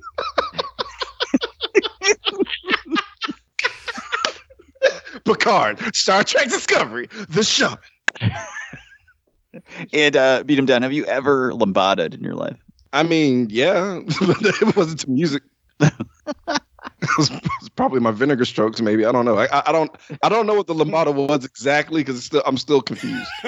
[5.24, 7.78] Picard, Star Trek Discovery, The Shaman.
[9.92, 10.80] And uh, beat him down.
[10.80, 12.56] Have you ever lambada'd in your life?
[12.94, 15.42] I mean, yeah, but it wasn't to music.
[17.02, 19.04] It, was, it was probably my vinegar strokes, maybe.
[19.04, 19.38] I don't know.
[19.38, 19.90] I, I, I don't.
[20.22, 23.28] I don't know what the lambada was exactly because still, I'm still confused.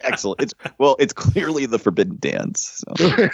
[0.00, 0.40] Excellent.
[0.40, 2.82] It's well, it's clearly the Forbidden Dance.
[2.96, 3.26] So.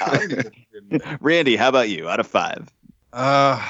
[1.20, 2.08] Randy, how about you?
[2.08, 2.72] Out of five.
[3.12, 3.62] Uh,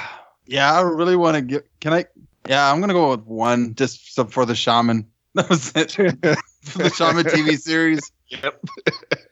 [0.46, 1.66] yeah, I really want to get.
[1.80, 2.06] Can I?
[2.48, 5.08] Yeah, I'm gonna go with one just so for the shaman.
[5.34, 5.90] That was it.
[5.90, 8.12] for the shaman TV series.
[8.28, 8.64] Yep.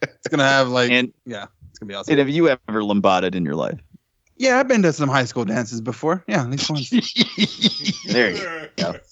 [0.02, 2.12] It's gonna have like And yeah, it's gonna be awesome.
[2.12, 3.80] And have you ever lambaded in your life?
[4.36, 6.24] Yeah, I've been to some high school dances before.
[6.26, 6.90] Yeah, at least once.
[8.12, 8.94] There you go.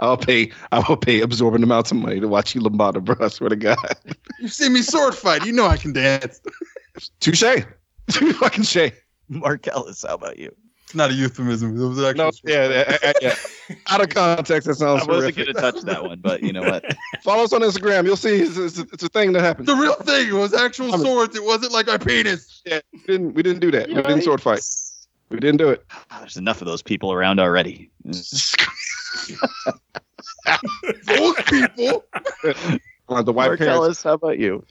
[0.00, 0.50] I'll pay.
[0.72, 3.14] I will pay absorbent amounts of money to watch you lambada, bro.
[3.20, 3.76] I swear to God.
[4.40, 5.46] you see me sword fight.
[5.46, 6.40] You know I can dance.
[7.20, 7.64] Touche.
[8.10, 8.92] Too fucking shay.
[9.28, 10.54] Marcellus, how about you?
[10.92, 11.74] It's not a euphemism.
[11.74, 13.34] It was actually No, yeah, yeah, yeah.
[13.88, 15.36] Out of context, that sounds I wasn't horrific.
[15.36, 16.84] going to touch that one, but you know what?
[17.22, 18.04] Follow us on Instagram.
[18.04, 19.68] You'll see it's, it's, it's a thing that happens.
[19.68, 20.28] the real thing.
[20.28, 21.34] It was actual I mean- swords.
[21.34, 22.60] It wasn't like our penis.
[22.66, 23.88] Yeah, we didn't we didn't do that.
[23.88, 24.60] We didn't sword fight.
[25.30, 25.82] We didn't do it.
[26.10, 27.90] Ah, there's enough of those people around already.
[28.04, 28.54] Those
[31.46, 32.04] people.
[32.42, 33.62] The white Mark parents.
[33.62, 34.62] Ellis, how about you?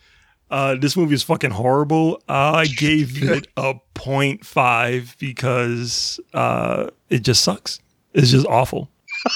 [0.51, 2.21] Uh, this movie is fucking horrible.
[2.27, 7.79] I gave it a 0.5 because uh, it just sucks.
[8.13, 8.89] It's just awful.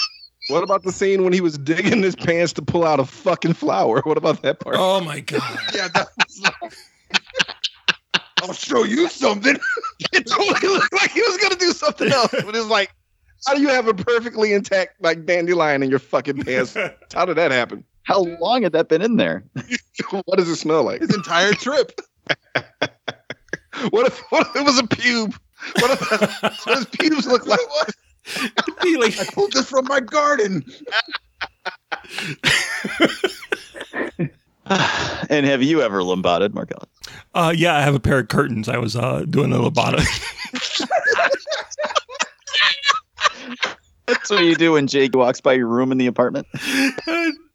[0.47, 3.53] What about the scene when he was digging his pants to pull out a fucking
[3.53, 4.01] flower?
[4.03, 4.75] What about that part?
[4.77, 5.41] Oh my god!
[5.73, 6.73] Yeah, that was like,
[8.43, 9.57] I'll show you something.
[10.13, 12.93] It totally looked like he was gonna do something else, but it's like,
[13.47, 16.77] how do you have a perfectly intact like dandelion in your fucking pants?
[17.11, 17.83] How did that happen?
[18.06, 19.44] How long had that been in there?
[20.26, 21.02] what does it smell like?
[21.02, 21.99] His entire trip.
[23.90, 25.38] What if what if it was a pube?
[25.80, 26.10] What if
[26.65, 27.60] what does pubes look like?
[28.38, 30.64] It'd be like I pulled this from my garden.
[35.30, 36.88] and have you ever lambaded, Marcellus?
[37.34, 38.69] Uh, yeah, I have a pair of curtains.
[38.69, 40.02] I was uh, doing a Labata.
[44.07, 46.48] That's what you do when Jake walks by your room in the apartment.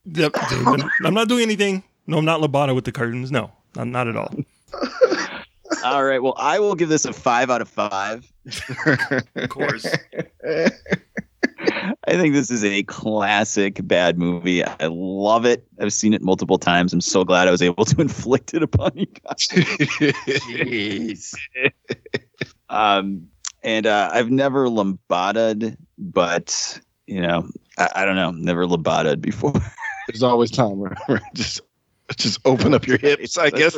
[0.07, 1.83] Yep, dude, I'm not doing anything.
[2.07, 3.31] No, I'm not Labata with the curtains.
[3.31, 4.35] No, not, not at all.
[5.85, 6.23] All right.
[6.23, 8.31] Well, I will give this a five out of five.
[9.37, 9.87] Of course.
[10.45, 14.65] I think this is a classic bad movie.
[14.65, 15.67] I love it.
[15.81, 16.93] I've seen it multiple times.
[16.93, 19.49] I'm so glad I was able to inflict it upon you guys.
[19.49, 21.35] Jeez.
[22.69, 23.29] Um,
[23.63, 27.49] and uh, I've never lambaded, but you know,
[27.79, 29.53] I, I don't know, never lambaded before.
[30.13, 30.81] There's always time.
[30.81, 31.21] Right?
[31.35, 31.61] Just
[32.17, 33.77] just open up your hips, I guess.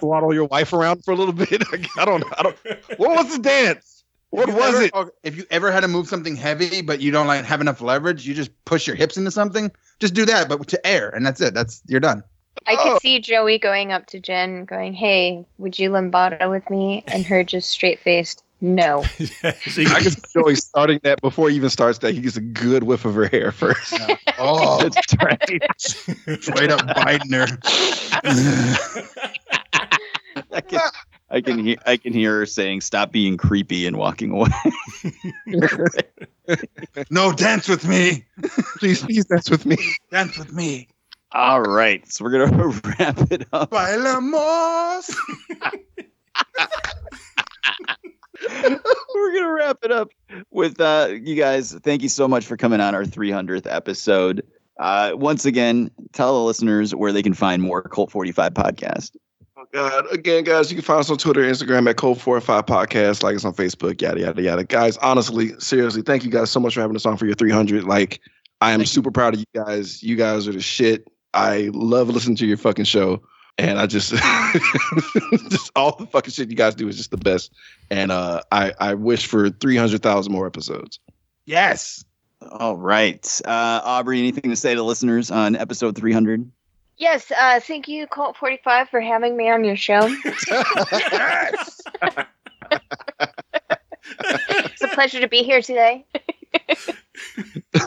[0.00, 1.62] waddle your wife around for a little bit.
[1.98, 2.24] I don't.
[2.38, 2.56] I don't.
[2.98, 4.04] What was the dance?
[4.30, 5.14] What was ever- it?
[5.24, 8.26] If you ever had to move something heavy, but you don't like have enough leverage,
[8.26, 9.72] you just push your hips into something.
[9.98, 11.52] Just do that, but to air, and that's it.
[11.52, 12.22] That's you're done.
[12.68, 12.92] I Oh.
[12.92, 17.26] could see Joey going up to Jen, going, "Hey, would you lambada with me?" And
[17.26, 21.56] her just straight faced, "No." Yeah, she- I can see Joey starting that before he
[21.56, 22.14] even starts that.
[22.14, 23.94] He gets a good whiff of her hair first.
[24.38, 25.62] Oh, That's right.
[26.40, 27.46] straight up biting her.
[30.52, 30.80] I can,
[31.30, 34.48] I can hear I can hear her saying, "Stop being creepy" and walking away.
[37.10, 38.24] no, dance with me.
[38.78, 39.76] please, please dance with me.
[40.10, 40.88] Dance with me.
[41.32, 42.66] All right, so we're gonna
[42.98, 43.70] wrap it up.
[43.70, 45.14] Bailamos.
[49.14, 50.10] we're gonna wrap it up
[50.50, 54.42] with uh you guys thank you so much for coming on our 300th episode
[54.78, 59.16] uh once again tell the listeners where they can find more cult 45 podcast
[59.60, 60.10] Oh God!
[60.10, 63.22] Again, guys, you can find us on Twitter, Instagram at Four Five Podcast.
[63.22, 64.64] Like us on Facebook, yada yada yada.
[64.64, 67.84] Guys, honestly, seriously, thank you guys so much for having us on for your 300.
[67.84, 68.22] Like,
[68.62, 70.02] I am super proud of you guys.
[70.02, 71.06] You guys are the shit.
[71.34, 73.22] I love listening to your fucking show,
[73.58, 74.10] and I just,
[75.50, 77.52] just all the fucking shit you guys do is just the best.
[77.90, 80.98] And uh, I I wish for 300,000 more episodes.
[81.44, 82.04] Yes.
[82.52, 86.50] all right uh aubrey anything to say to listeners on episode 300
[87.00, 90.00] Yes, uh, thank you, Colt Forty Five, for having me on your show.
[90.24, 90.50] it's
[94.82, 96.04] a pleasure to be here today.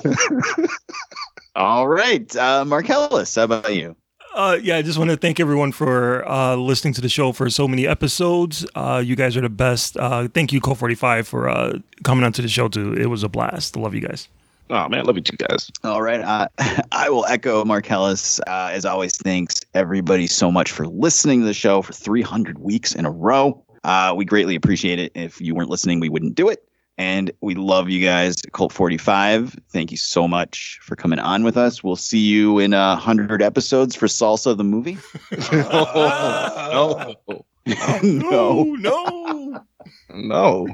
[1.56, 3.96] all right uh marcellus how about you
[4.34, 7.50] Uh, yeah, I just want to thank everyone for uh, listening to the show for
[7.52, 8.66] so many episodes.
[8.74, 9.96] Uh, you guys are the best.
[9.96, 12.94] Uh, thank you, Cole Forty Five, for uh, coming onto the show too.
[12.94, 13.78] It was a blast.
[13.78, 14.28] I love you guys.
[14.72, 15.70] Oh man, love you too, guys.
[15.84, 16.22] All right.
[16.22, 16.48] Uh,
[16.92, 18.40] I will echo Marcellus.
[18.48, 22.96] Uh, as always, thanks everybody so much for listening to the show for 300 weeks
[22.96, 23.64] in a row.
[23.84, 25.12] Uh, we greatly appreciate it.
[25.14, 26.68] If you weren't listening, we wouldn't do it.
[26.98, 28.36] And we love you guys.
[28.52, 31.84] Cult 45, thank you so much for coming on with us.
[31.84, 34.98] We'll see you in a 100 episodes for Salsa the movie.
[35.52, 37.16] no,
[38.04, 39.64] No, no.
[40.14, 40.68] no,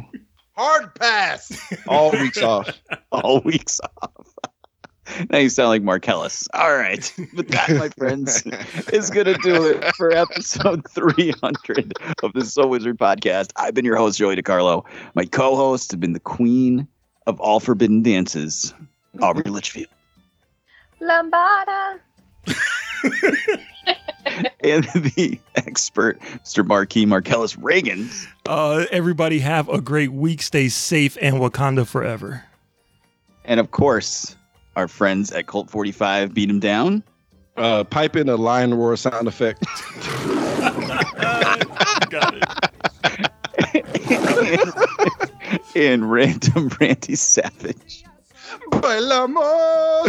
[0.58, 1.58] Hard pass.
[1.88, 2.70] all weeks off.
[3.12, 4.28] All weeks off.
[5.30, 6.48] Now you sound like Marcellus.
[6.54, 7.12] All right.
[7.34, 8.44] But that, my friends,
[8.94, 13.52] is going to do it for episode 300 of the So Wizard podcast.
[13.56, 14.86] I've been your host, Joey DiCarlo.
[15.16, 16.88] My co host has been the queen
[17.28, 18.74] of all forbidden dances,
[19.22, 19.88] Aubrey Litchfield.
[21.02, 22.00] Lambada.
[24.64, 26.66] and the expert, Mr.
[26.66, 28.10] Marquis Marcellus Reagan.
[28.46, 30.42] Uh, everybody have a great week.
[30.42, 32.44] Stay safe and Wakanda forever.
[33.46, 34.36] And of course,
[34.76, 37.04] our friends at Cult 45 beat him down.
[37.58, 39.66] Uh, pipe in a lion roar sound effect.
[42.10, 42.46] Got it.
[45.76, 48.04] and random Randy Savage.
[48.72, 50.06] Bailamos,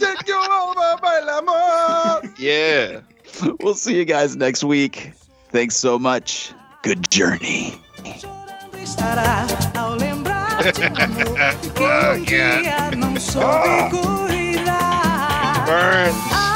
[0.00, 2.34] take you over, bailamos.
[2.38, 3.00] Yeah.
[3.60, 5.12] We'll see you guys next week.
[5.50, 6.52] Thanks so much.
[6.82, 7.80] Good journey.
[16.04, 16.53] Lembrar